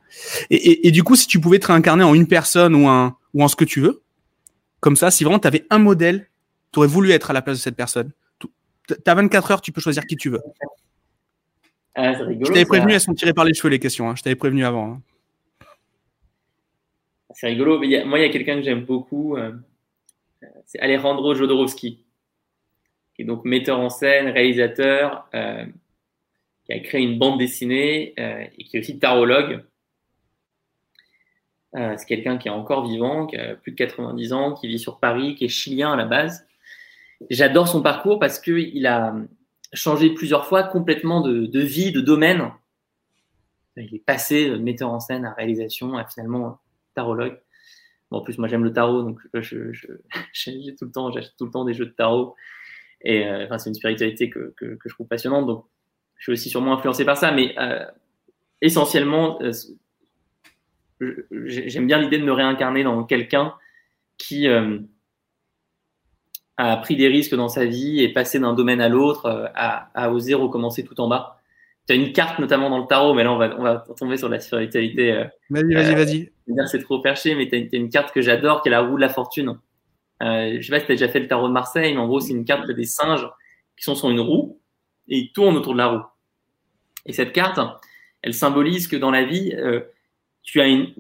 [0.51, 3.17] Et, et, et, du coup, si tu pouvais te réincarner en une personne ou, un,
[3.33, 4.03] ou en ce que tu veux,
[4.81, 6.29] comme ça, si vraiment tu avais un modèle,
[6.73, 8.11] tu aurais voulu être à la place de cette personne.
[8.41, 8.49] Tu
[9.07, 10.41] as 24 heures, tu peux choisir qui tu veux.
[11.95, 14.09] Ah, rigolo, je t'avais prévenu, elles sont tirées par les cheveux les questions.
[14.09, 14.17] Hein.
[14.17, 14.95] Je t'avais prévenu avant.
[14.95, 15.03] Hein.
[17.35, 17.79] C'est rigolo.
[17.79, 19.37] Mais y a, moi, il y a quelqu'un que j'aime beaucoup.
[19.37, 19.53] Euh,
[20.67, 22.05] c'est Alejandro Jodorowsky,
[23.15, 25.29] qui est donc metteur en scène, réalisateur.
[25.35, 25.65] Euh,
[26.65, 29.63] qui a créé une bande dessinée euh, et qui est aussi tarologue.
[31.75, 35.01] C'est quelqu'un qui est encore vivant, qui a plus de 90 ans, qui vit sur
[35.01, 36.47] Paris, qui est chilien à la base.
[37.31, 39.13] J'adore son parcours parce qu'il a
[39.75, 42.51] changé plusieurs fois complètement de, vie, de domaine.
[43.77, 46.59] Il est passé de metteur en scène à réalisation, à finalement
[46.95, 47.41] tarologue.
[48.11, 49.89] Bon, en plus, moi, j'aime le tarot, donc je, je,
[50.33, 52.35] j'ai tout j'achète tout le temps des jeux de tarot.
[53.03, 55.47] Et euh, enfin, c'est une spiritualité que, que, je trouve passionnante.
[55.47, 55.67] Donc,
[56.17, 57.85] je suis aussi sûrement influencé par ça, mais euh,
[58.63, 59.53] essentiellement, euh,
[61.31, 63.55] j'aime bien l'idée de me réincarner dans quelqu'un
[64.17, 64.79] qui euh,
[66.57, 69.91] a pris des risques dans sa vie et passé d'un domaine à l'autre, euh, à,
[69.95, 71.41] à, oser recommencer tout en bas.
[71.87, 74.17] Tu as une carte notamment dans le tarot, mais là on va, on va tomber
[74.17, 75.13] sur la spiritualité.
[75.13, 76.33] Euh, vas-y, vas-y, vas-y.
[76.67, 79.01] C'est trop perché, mais tu as, une carte que j'adore, qui est la roue de
[79.01, 79.59] la fortune.
[80.23, 82.07] Euh, je sais pas si tu as déjà fait le tarot de Marseille, mais en
[82.07, 83.29] gros c'est une carte des singes
[83.77, 84.61] qui sont sur une roue
[85.09, 86.05] et ils tournent autour de la roue.
[87.07, 87.59] Et cette carte,
[88.23, 89.81] elle symbolise que dans la vie, euh,
[90.43, 90.95] tu as une,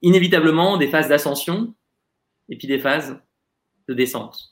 [0.00, 1.74] inévitablement des phases d'ascension
[2.48, 3.20] et puis des phases
[3.88, 4.51] de descente,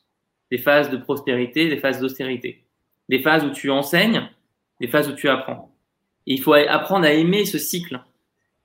[0.51, 2.65] des phases de prospérité, des phases d'austérité,
[3.09, 4.29] des phases où tu enseignes,
[4.81, 5.75] des phases où tu apprends.
[6.27, 8.01] Il faut apprendre à aimer ce cycle.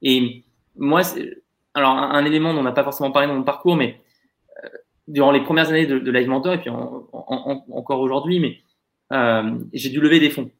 [0.01, 0.43] Et
[0.75, 1.01] moi,
[1.73, 4.01] alors un, élément dont on n'a pas forcément parlé dans mon parcours, mais
[4.63, 4.69] euh,
[5.07, 8.61] durant les premières années de, de Live Mentor et puis en, en, encore aujourd'hui, mais
[9.13, 10.51] euh, j'ai dû lever des fonds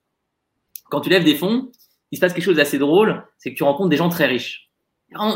[0.90, 1.72] quand tu lèves des fonds,
[2.12, 4.72] il se passe quelque chose d'assez drôle, c'est que tu rencontres des gens très riches.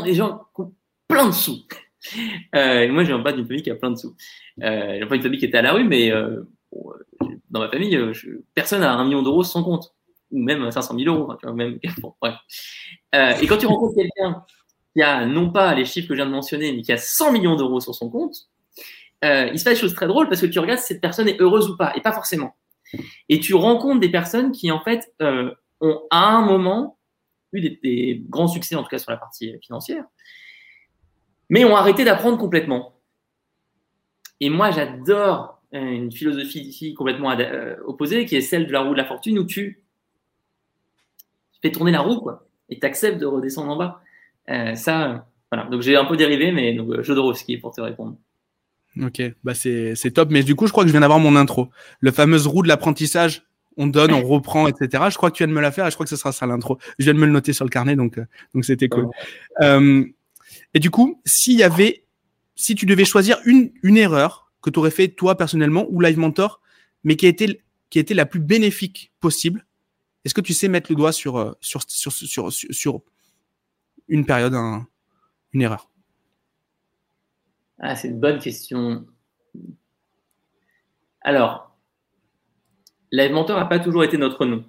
[0.04, 0.74] Des gens qui ont
[1.08, 1.66] plein de sous.
[2.54, 4.16] Euh, moi, je viens pas d'une famille qui a plein de sous.
[4.62, 6.42] Euh, j'ai pas une famille qui était à la rue, mais euh,
[6.72, 6.92] bon,
[7.50, 8.12] dans ma famille, euh,
[8.54, 9.94] personne n'a un million d'euros son compte,
[10.30, 11.34] ou même 500 000 euros.
[13.12, 14.44] Euh, et quand tu rencontres quelqu'un
[14.94, 17.32] qui a non pas les chiffres que je viens de mentionner, mais qui a 100
[17.32, 18.48] millions d'euros sur son compte,
[19.24, 21.26] euh, il se passe des choses très drôles parce que tu regardes si cette personne
[21.26, 22.54] est heureuse ou pas, et pas forcément.
[23.28, 26.98] Et tu rencontres des personnes qui, en fait, euh, ont à un moment
[27.52, 30.04] eu des, grands succès, en tout cas sur la partie financière,
[31.50, 32.94] mais ont arrêté d'apprendre complètement.
[34.40, 38.98] Et moi, j'adore une philosophie complètement euh, opposée, qui est celle de la roue de
[38.98, 39.82] la fortune, où tu
[41.62, 44.00] fais tourner la roue, quoi, et tu acceptes de redescendre en bas.
[44.48, 45.68] Euh, ça, voilà.
[45.68, 48.16] Donc j'ai un peu dérivé, mais donc, Jodorowsky pour te répondre.
[49.00, 50.30] Ok, bah c'est top.
[50.30, 51.68] Mais du coup, je crois que je viens d'avoir mon intro.
[52.00, 53.44] Le fameuse roue de l'apprentissage,
[53.76, 55.04] on donne, on reprend, etc.
[55.10, 56.32] Je crois que tu viens de me la faire et je crois que ce sera
[56.32, 56.78] ça l'intro.
[56.98, 58.24] Je viens de me le noter sur le carnet, donc euh,
[58.54, 59.08] donc c'était cool.
[59.60, 60.04] Euh,
[60.74, 62.04] et du coup, s'il y avait,
[62.54, 66.18] si tu devais choisir une une erreur que tu aurais fait toi personnellement ou Live
[66.18, 66.60] Mentor,
[67.04, 69.66] mais qui a été qui a été la plus bénéfique possible,
[70.24, 73.02] est-ce que tu sais mettre le doigt sur sur sur sur sur, sur
[74.08, 74.86] une période, un,
[75.52, 75.90] une erreur?
[77.78, 79.06] Ah, c'est une bonne question.
[81.22, 81.76] Alors,
[83.10, 84.64] Live Mentor n'a pas toujours été notre nom.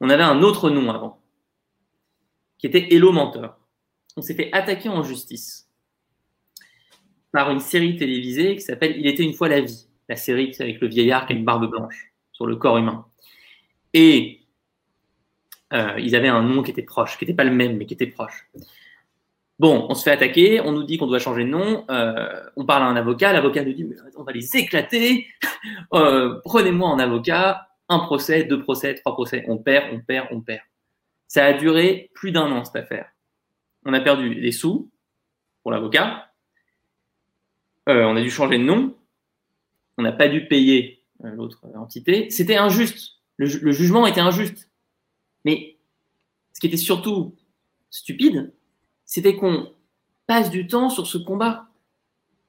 [0.00, 1.20] On avait un autre nom avant,
[2.58, 3.58] qui était Hello Mentor.
[4.16, 5.68] On s'est fait attaquer en justice
[7.32, 10.80] par une série télévisée qui s'appelle Il était une fois la vie, la série avec
[10.80, 13.06] le vieillard qui a une barbe blanche sur le corps humain.
[13.92, 14.40] Et
[15.72, 17.94] euh, ils avaient un nom qui était proche, qui n'était pas le même, mais qui
[17.94, 18.48] était proche.
[19.58, 22.66] Bon, on se fait attaquer, on nous dit qu'on doit changer de nom, euh, on
[22.66, 25.26] parle à un avocat, l'avocat nous dit on va les éclater,
[25.94, 30.40] euh, prenez-moi en avocat, un procès, deux procès, trois procès, on perd, on perd, on
[30.42, 30.60] perd.
[31.26, 33.06] Ça a duré plus d'un an cette affaire.
[33.86, 34.90] On a perdu des sous
[35.62, 36.32] pour l'avocat,
[37.88, 38.96] euh, on a dû changer de nom,
[39.96, 44.70] on n'a pas dû payer euh, l'autre entité, c'était injuste, le, jugement était injuste.
[45.44, 45.76] Mais
[46.52, 47.36] ce qui était surtout
[47.90, 48.52] stupide,
[49.04, 49.72] c'était qu'on
[50.26, 51.68] passe du temps sur ce combat.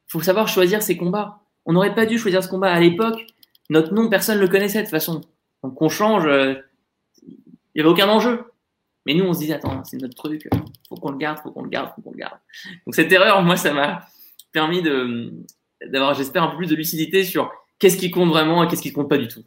[0.07, 1.41] Il faut savoir choisir ses combats.
[1.65, 3.27] On n'aurait pas dû choisir ce combat à l'époque.
[3.69, 5.21] Notre nom, personne ne le connaissait de toute façon.
[5.61, 6.55] Donc qu'on change, euh,
[7.21, 7.37] il
[7.75, 8.43] n'y avait aucun enjeu.
[9.07, 10.49] Mais nous, on se disait, attends, c'est notre truc,
[10.89, 12.37] faut qu'on le garde, faut qu'on le garde, faut qu'on le garde.
[12.85, 14.05] Donc cette erreur, moi, ça m'a
[14.51, 15.33] permis de
[15.89, 17.49] d'avoir, j'espère, un peu plus de lucidité sur
[17.79, 19.45] qu'est-ce qui compte vraiment et qu'est-ce qui compte pas du tout.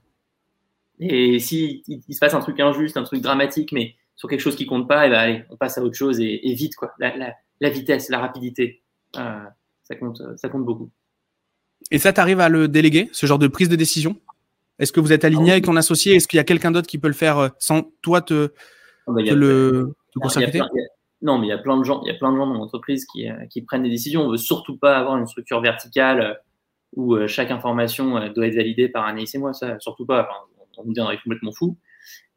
[0.98, 4.40] Et si il, il se passe un truc injuste, un truc dramatique, mais sur quelque
[4.40, 6.74] chose qui compte pas, et ben allez, on passe à autre chose et, et vite
[6.74, 6.94] quoi.
[6.98, 8.82] La, la, la, vitesse, la rapidité,
[9.18, 9.44] euh,
[9.82, 10.88] ça compte, ça compte beaucoup.
[11.90, 14.16] Et ça, t'arrives à le déléguer, ce genre de prise de décision?
[14.78, 16.14] Est-ce que vous êtes aligné avec ton associé?
[16.14, 18.52] Est-ce qu'il y a quelqu'un d'autre qui peut le faire sans toi te
[19.06, 19.94] le,
[21.22, 22.54] non, mais il y a plein de gens, il y a plein de gens dans
[22.54, 24.22] l'entreprise qui, qui, prennent des décisions.
[24.22, 26.40] On veut surtout pas avoir une structure verticale
[26.96, 30.28] où chaque information doit être validée par un et moi, ça, surtout pas.
[30.78, 31.76] on me dirait complètement fou.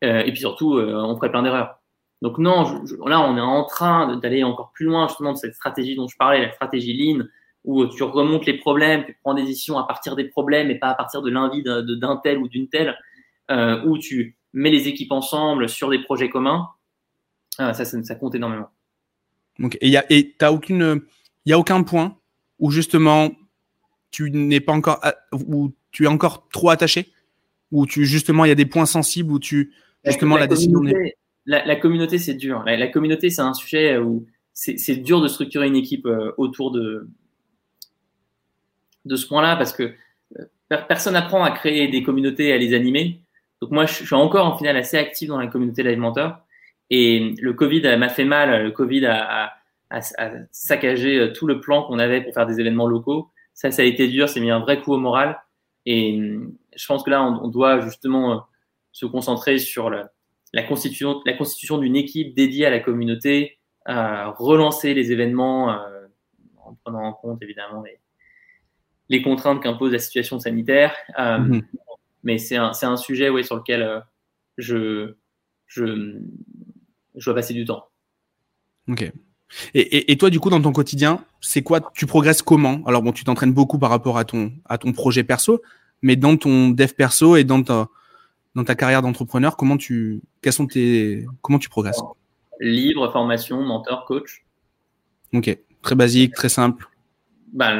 [0.01, 1.80] et puis surtout, on ferait plein d'erreurs.
[2.24, 2.64] Donc non,
[3.05, 6.16] là, on est en train d'aller encore plus loin justement de cette stratégie dont je
[6.16, 7.26] parlais, la stratégie Lean,
[7.66, 10.88] où tu remontes les problèmes, tu prends des décisions à partir des problèmes et pas
[10.88, 12.97] à partir de l'envie d'un tel ou d'une telle,
[13.51, 16.70] euh, où tu mets les équipes ensemble sur des projets communs.
[17.60, 18.70] Euh, ça, ça, compte énormément.
[19.60, 21.01] Donc, et il n'y aucune,
[21.45, 22.18] il y a aucun point
[22.60, 23.32] où justement
[24.10, 25.01] tu n'es pas encore,
[25.32, 27.12] où tu es encore trop attaché,
[27.72, 29.74] où tu justement il y a des points sensibles où tu
[30.06, 30.82] justement la, décision
[31.45, 32.64] la, communauté, c'est dur.
[32.66, 37.10] La, communauté, c'est un sujet où c'est dur de structurer une équipe euh, autour de,
[39.06, 39.93] de ce point-là parce que
[40.39, 40.45] euh,
[40.88, 43.23] personne n'apprend à créer des communautés et à les animer.
[43.64, 46.38] Donc moi, je suis encore en final assez actif dans la communauté Mentor.
[46.89, 48.61] Et le Covid m'a fait mal.
[48.61, 49.53] Le Covid a,
[50.51, 53.30] saccagé tout le plan qu'on avait pour faire des événements locaux.
[53.53, 54.28] Ça, ça a été dur.
[54.28, 55.39] C'est mis un vrai coup au moral.
[55.86, 56.20] Et
[56.76, 58.38] je pense que là, on, doit justement euh,
[58.91, 65.72] se concentrer sur la constitution, d'une équipe dédiée à la communauté, euh, relancer les événements
[65.72, 66.07] euh,
[66.57, 67.84] en prenant en compte évidemment
[69.09, 70.95] les, contraintes qu'impose la situation sanitaire.
[71.20, 71.64] Euh, mhm.
[72.24, 74.00] Mais c'est un, un, sujet ouais, sur lequel euh,
[74.58, 75.16] je,
[75.68, 76.20] je,
[77.16, 77.86] je dois passer du temps.
[78.88, 79.12] Ok.
[79.74, 82.82] Et, et, toi, du coup, dans ton quotidien, c'est quoi Tu progresses comment?
[82.86, 85.62] Alors, bon, tu t'entraînes beaucoup par rapport à ton, à ton projet perso,
[86.02, 87.88] mais dans ton dev perso et dans ta,
[88.56, 92.02] dans ta carrière d'entrepreneur, comment tu, quels sont tes, comment tu progresses?
[92.60, 94.44] Libre, formation, mentor, coach.
[95.34, 96.88] Ok, très basique, très simple.
[97.52, 97.74] Bah,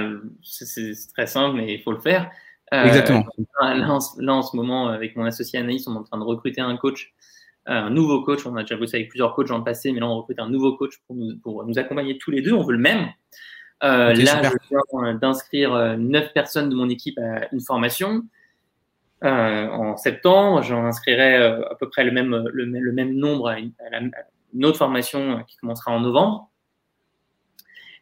[0.44, 2.30] c'est très simple, mais il faut le faire.
[2.74, 3.26] Euh, Exactement.
[3.62, 6.76] Là en, ce moment, avec mon associé Anaïs, on est en train de recruter un
[6.76, 7.14] coach,
[7.70, 8.46] euh, un nouveau coach.
[8.46, 10.50] On a déjà bossé avec plusieurs coachs dans le passé, mais là, on recrute un
[10.50, 12.54] nouveau coach pour nous, pour nous accompagner tous les deux.
[12.54, 13.08] On veut le même.
[13.84, 18.24] Euh, là, je viens d'inscrire neuf personnes de mon équipe à une formation.
[19.24, 20.64] Euh, en septembre.
[20.64, 25.42] J'en inscrirai à peu près le même, le, le même nombre à une, autre formation
[25.48, 26.50] qui commencera en novembre.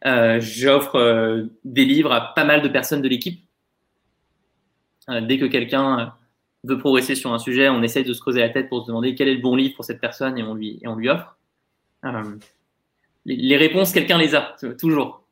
[0.04, 3.40] Euh, J'offre des livres à pas mal de personnes de l'équipe.
[5.08, 6.14] Dès que quelqu'un
[6.64, 9.14] veut progresser sur un sujet, on essaye de se creuser la tête pour se demander
[9.14, 11.36] quel est le bon livre pour cette personne et on lui, et on lui offre.
[12.04, 15.24] les, les, réponses, quelqu'un les a, toujours.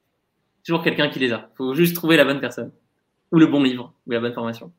[0.64, 1.48] Toujours quelqu'un qui les a.
[1.52, 2.72] Il faut juste trouver la bonne personne,
[3.32, 4.72] ou le bon livre, ou la bonne formation.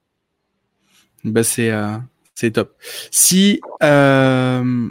[1.24, 1.98] Bah c'est euh,
[2.36, 2.76] c'est top.
[3.12, 4.89] Si euh,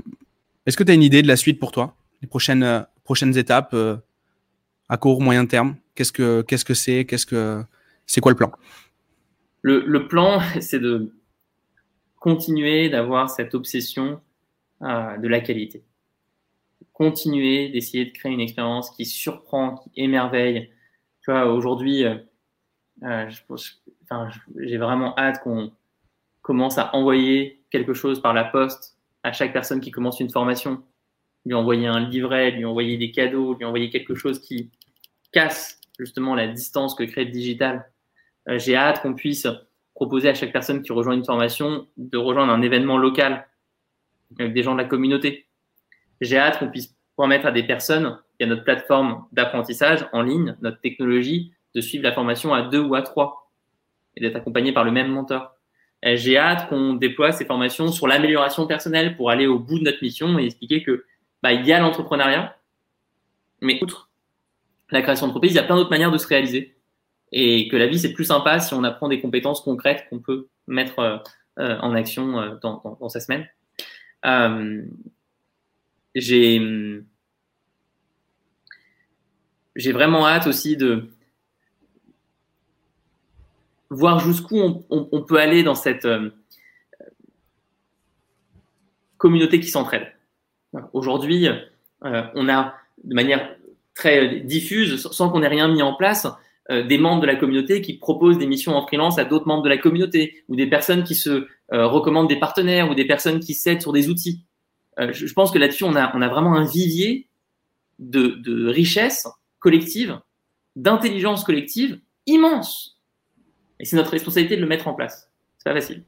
[0.67, 3.37] est-ce que tu as une idée de la suite pour toi, les prochaines euh, prochaines
[3.37, 3.97] étapes euh,
[4.89, 5.77] à court moyen terme?
[5.95, 7.05] Qu'est-ce que qu'est-ce que c'est?
[7.05, 7.65] Qu'est-ce que
[8.07, 8.53] c'est quoi le plan?
[9.63, 11.15] Le, plan, c'est de
[12.17, 14.21] continuer d'avoir cette obsession
[14.81, 15.85] de la qualité.
[16.93, 20.71] Continuer d'essayer de créer une expérience qui surprend, qui émerveille.
[21.23, 23.31] Tu vois, aujourd'hui, euh,
[24.57, 25.73] j'ai vraiment hâte qu'on
[26.43, 30.83] commence à envoyer quelque chose par la poste à chaque personne qui commence une formation,
[31.45, 34.71] lui envoyer un livret, lui envoyer des cadeaux, lui envoyer quelque chose qui
[35.33, 37.91] casse justement la distance que crée le digital.
[38.49, 39.47] Euh, j'ai hâte qu'on puisse
[39.95, 43.47] proposer à chaque personne qui rejoint une formation de rejoindre un événement local
[44.39, 45.47] avec des gens de la communauté.
[46.21, 50.23] J'ai hâte qu'on puisse permettre à des personnes, il y a notre plateforme d'apprentissage en
[50.23, 53.51] ligne, notre technologie, de suivre la formation à deux ou à trois
[54.17, 55.55] et d'être accompagné par le même mentor.
[56.05, 59.85] Euh, j'ai hâte qu'on déploie ces formations sur l'amélioration personnelle pour aller au bout de
[59.85, 61.05] notre mission et expliquer que
[61.43, 62.57] bah, il y a l'entrepreneuriat,
[63.61, 64.11] mais outre
[64.91, 66.75] la création d'entreprise, il y a plein d'autres manières de se réaliser
[67.33, 70.49] et que la vie c'est plus sympa si on apprend des compétences concrètes qu'on peut
[70.67, 71.17] mettre euh,
[71.59, 73.47] euh, en action dans, dans, dans, sa semaine.
[74.25, 74.83] Euh,
[76.15, 76.61] j'ai
[79.77, 81.09] j'ai vraiment hâte aussi de
[83.91, 86.31] voir jusqu'où on, peut aller dans cette euh,
[89.19, 90.13] communauté qui s'entraide.
[90.93, 93.57] Aujourd'hui, euh, on a de manière
[93.95, 96.29] très diffuse, sans qu'on ait rien mis en place,
[96.71, 99.63] euh, des membres de la communauté qui proposent des missions en freelance à d'autres membres
[99.63, 103.55] de la communauté, ou des personnes qui se recommandent des partenaires, ou des personnes qui
[103.55, 104.45] s'aident sur des outils.
[104.99, 107.29] Je, pense que là-dessus, on a, vraiment un vivier
[108.01, 109.29] de, de richesse
[109.61, 110.19] collective,
[110.75, 112.99] d'intelligence collective immense.
[113.79, 115.31] Et c'est notre responsabilité de le mettre en place.
[115.59, 116.03] C'est pas facile.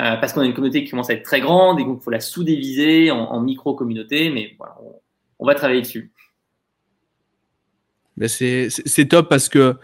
[0.00, 2.02] Euh, parce qu'on a une communauté qui commence à être très grande et donc il
[2.02, 4.56] faut la sous-diviser en, micro-communautés, mais
[5.38, 6.12] on, va travailler dessus.
[8.16, 9.76] Ben c'est top parce que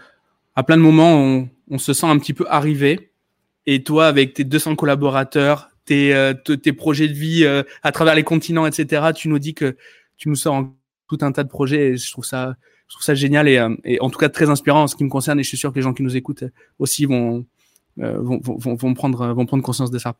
[0.55, 3.11] à plein de moments, on, on, se sent un petit peu arrivé.
[3.65, 7.45] Et toi, avec tes 200 collaborateurs, tes, tes projets de vie
[7.83, 9.11] à travers les continents, etc.
[9.15, 9.77] Tu nous dis que
[10.17, 10.65] tu nous sors
[11.07, 12.55] tout un tas de projets et je trouve ça,
[12.87, 15.09] je trouve ça génial et, et, en tout cas très inspirant en ce qui me
[15.09, 16.45] concerne et je suis sûr que les gens qui nous écoutent
[16.79, 17.45] aussi vont,
[17.97, 20.15] vont, vont, vont, prendre, vont prendre conscience de ça.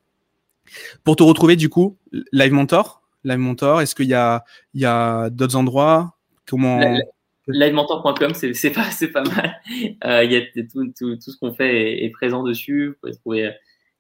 [1.04, 1.98] Pour te retrouver, du coup,
[2.32, 4.44] Live Mentor, Live Mentor, est-ce qu'il y a,
[4.74, 6.18] y a d'autres endroits?
[6.48, 6.98] Comment
[7.54, 9.62] Livementor.com, c'est pas, pas mal.
[10.06, 12.88] Euh, il y a tout, tout, ce qu'on fait est, présent dessus.
[12.88, 13.54] Vous pouvez trouver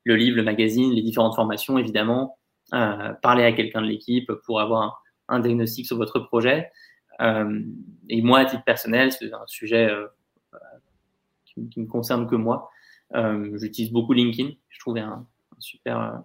[0.04, 2.38] le livre, le magazine, les différentes formations, évidemment.
[2.74, 6.72] Euh, parler à quelqu'un de l'équipe pour avoir un, diagnostic sur votre projet.
[7.20, 7.62] Euh,
[8.10, 10.08] et moi, à titre personnel, c'est un sujet euh,
[11.45, 12.70] qui, qui, me concerne que moi.
[13.56, 14.52] J'utilise beaucoup LinkedIn.
[14.70, 15.28] Je trouvais un
[15.60, 16.24] super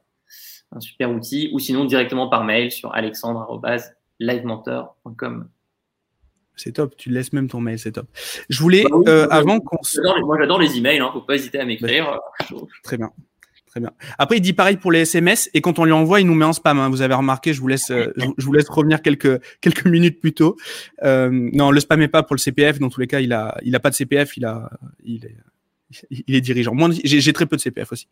[0.73, 5.49] un super outil, ou sinon directement par mail sur alexandre.livementor.com.
[6.57, 8.07] C'est top, tu laisses même ton mail, c'est top.
[8.49, 9.79] Je voulais, bah euh, avant qu'on
[10.25, 12.19] Moi j'adore les emails, hein, faut pas hésiter à m'écrire.
[12.83, 13.11] Très bien.
[13.67, 13.93] Très bien.
[14.17, 16.47] Après, il dit pareil pour les SMS et quand on lui envoie, il nous met
[16.47, 16.79] en spam.
[16.79, 16.89] Hein.
[16.89, 20.33] Vous avez remarqué, je vous laisse, euh, je vous laisse revenir quelques quelques minutes plus
[20.33, 20.57] tôt.
[21.03, 22.79] Euh, non, le spam est pas pour le CPF.
[22.79, 24.39] Dans tous les cas, il a il a pas de CPF.
[24.39, 24.71] Il a
[25.05, 25.37] il est
[26.11, 26.75] il est dirigeant.
[26.75, 28.09] Moi, j'ai très peu de CPF aussi.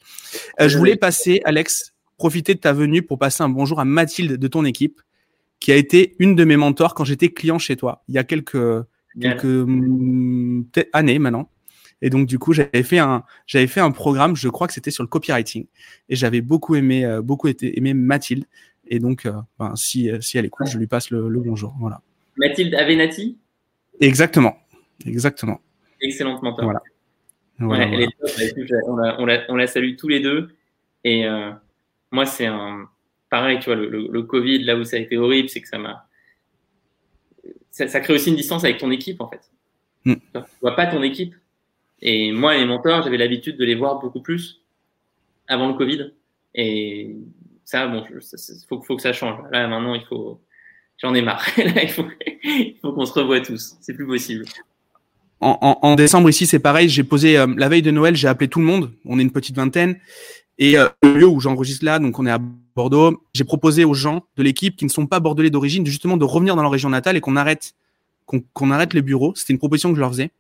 [0.60, 4.36] Euh, je voulais passer, Alex, profiter de ta venue pour passer un bonjour à Mathilde
[4.36, 5.00] de ton équipe,
[5.64, 8.24] qui a été une de mes mentors quand j'étais client chez toi, il y a
[8.24, 8.84] quelques,
[9.18, 11.48] quelques mm, années maintenant.
[12.02, 14.90] Et donc, du coup, j'avais fait un, j'avais fait un programme, je crois que c'était
[14.90, 15.64] sur le copywriting.
[16.10, 18.44] Et j'avais beaucoup aimé, euh, beaucoup été, aimé Mathilde.
[18.88, 21.74] Et donc, euh, ben, si, si elle écoute, je lui passe le, bonjour.
[21.80, 22.02] Voilà.
[22.36, 23.38] Mathilde Avenati
[24.00, 24.58] Exactement.
[25.06, 25.62] Exactement.
[26.02, 26.66] Excellente mentor.
[26.66, 26.82] Voilà.
[27.58, 27.86] on, la,
[29.16, 30.54] on, la, on, la, salue tous les deux.
[31.04, 31.52] Et, euh,
[32.10, 32.86] moi, c'est un.
[33.34, 36.06] Pareil, tu vois, le, Covid, là où ça a été horrible, c'est que ça m'a.
[37.72, 39.40] Ça, crée aussi une distance avec ton équipe, en fait.
[40.04, 40.14] Mm.
[40.32, 41.34] Tu vois pas ton équipe.
[42.00, 44.62] Et moi, les mentors, j'avais l'habitude de les voir beaucoup plus
[45.48, 46.12] avant le Covid.
[46.54, 47.16] Et
[47.64, 48.20] ça, bon, il
[48.68, 49.40] faut, faut, que ça change.
[49.50, 50.40] Là, maintenant, il faut.
[50.98, 51.44] J'en ai marre.
[51.56, 52.06] Là, il faut,
[52.82, 53.74] faut qu'on se revoie tous.
[53.80, 54.44] C'est plus possible.
[55.40, 56.88] En, décembre ici, c'est pareil.
[56.88, 58.92] J'ai posé euh, la veille de Noël, j'ai appelé tout le monde.
[59.04, 59.98] On est une petite vingtaine
[60.58, 62.38] et euh, le lieu où j'enregistre là, donc on est à
[62.76, 66.24] Bordeaux, j'ai proposé aux gens de l'équipe qui ne sont pas bordelais d'origine, justement de
[66.24, 67.74] revenir dans leur région natale et qu'on arrête,
[68.26, 69.32] qu'on arrête les bureaux.
[69.36, 70.30] C'était une proposition que je leur faisais,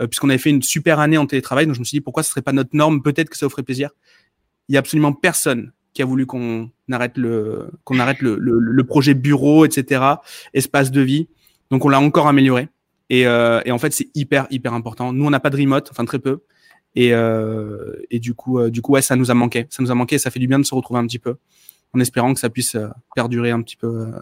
[0.00, 1.66] euh, puisqu'on avait fait une super année en télétravail.
[1.66, 3.02] Donc je me suis dit pourquoi ce serait pas notre norme?
[3.02, 3.90] Peut-être que ça vous ferait plaisir.
[4.68, 8.58] Il y a absolument personne qui a voulu qu'on arrête le qu'on arrête le, le,
[8.58, 10.02] le, projet bureau, etc.
[10.52, 11.28] Espace de vie.
[11.70, 12.68] Donc on l'a encore amélioré.
[13.10, 15.12] Et, euh, et en fait c'est hyper hyper important.
[15.12, 16.42] Nous on n'a pas de remote, enfin très peu.
[16.96, 19.66] Et, euh, et du coup, euh, du coup, ouais, ça nous a manqué.
[19.70, 20.18] Ça nous a manqué.
[20.18, 21.36] Ça fait du bien de se retrouver un petit peu,
[21.92, 24.12] en espérant que ça puisse euh, perdurer un petit peu,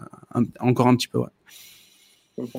[0.59, 1.19] encore un petit peu.
[1.19, 2.49] Ouais.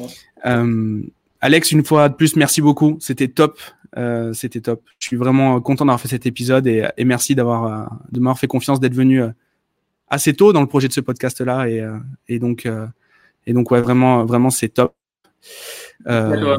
[1.40, 2.96] Alex, une fois de plus, merci beaucoup.
[3.00, 3.60] C'était top.
[3.96, 4.82] Euh, c'était top.
[4.98, 8.46] Je suis vraiment content d'avoir fait cet épisode et, et merci d'avoir de m'avoir fait
[8.46, 9.22] confiance d'être venu
[10.08, 11.86] assez tôt dans le projet de ce podcast-là et,
[12.28, 12.68] et donc
[13.46, 14.94] et donc ouais vraiment vraiment c'est top.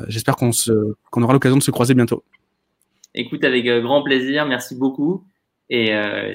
[0.08, 2.24] J'espère qu'on se qu'on aura l'occasion de se croiser bientôt.
[3.16, 4.46] Écoute, avec euh, grand plaisir.
[4.46, 5.26] Merci beaucoup.
[5.70, 6.34] Et euh,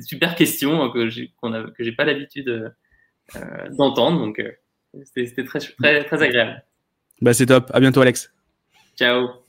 [0.00, 2.74] super question que j'ai que j'ai pas l'habitude
[3.36, 4.18] euh, d'entendre.
[4.20, 4.42] Donc,
[5.14, 6.62] c'était très, très, très agréable.
[7.22, 7.70] Bah, c'est top.
[7.72, 8.32] À bientôt, Alex.
[8.98, 9.45] Ciao.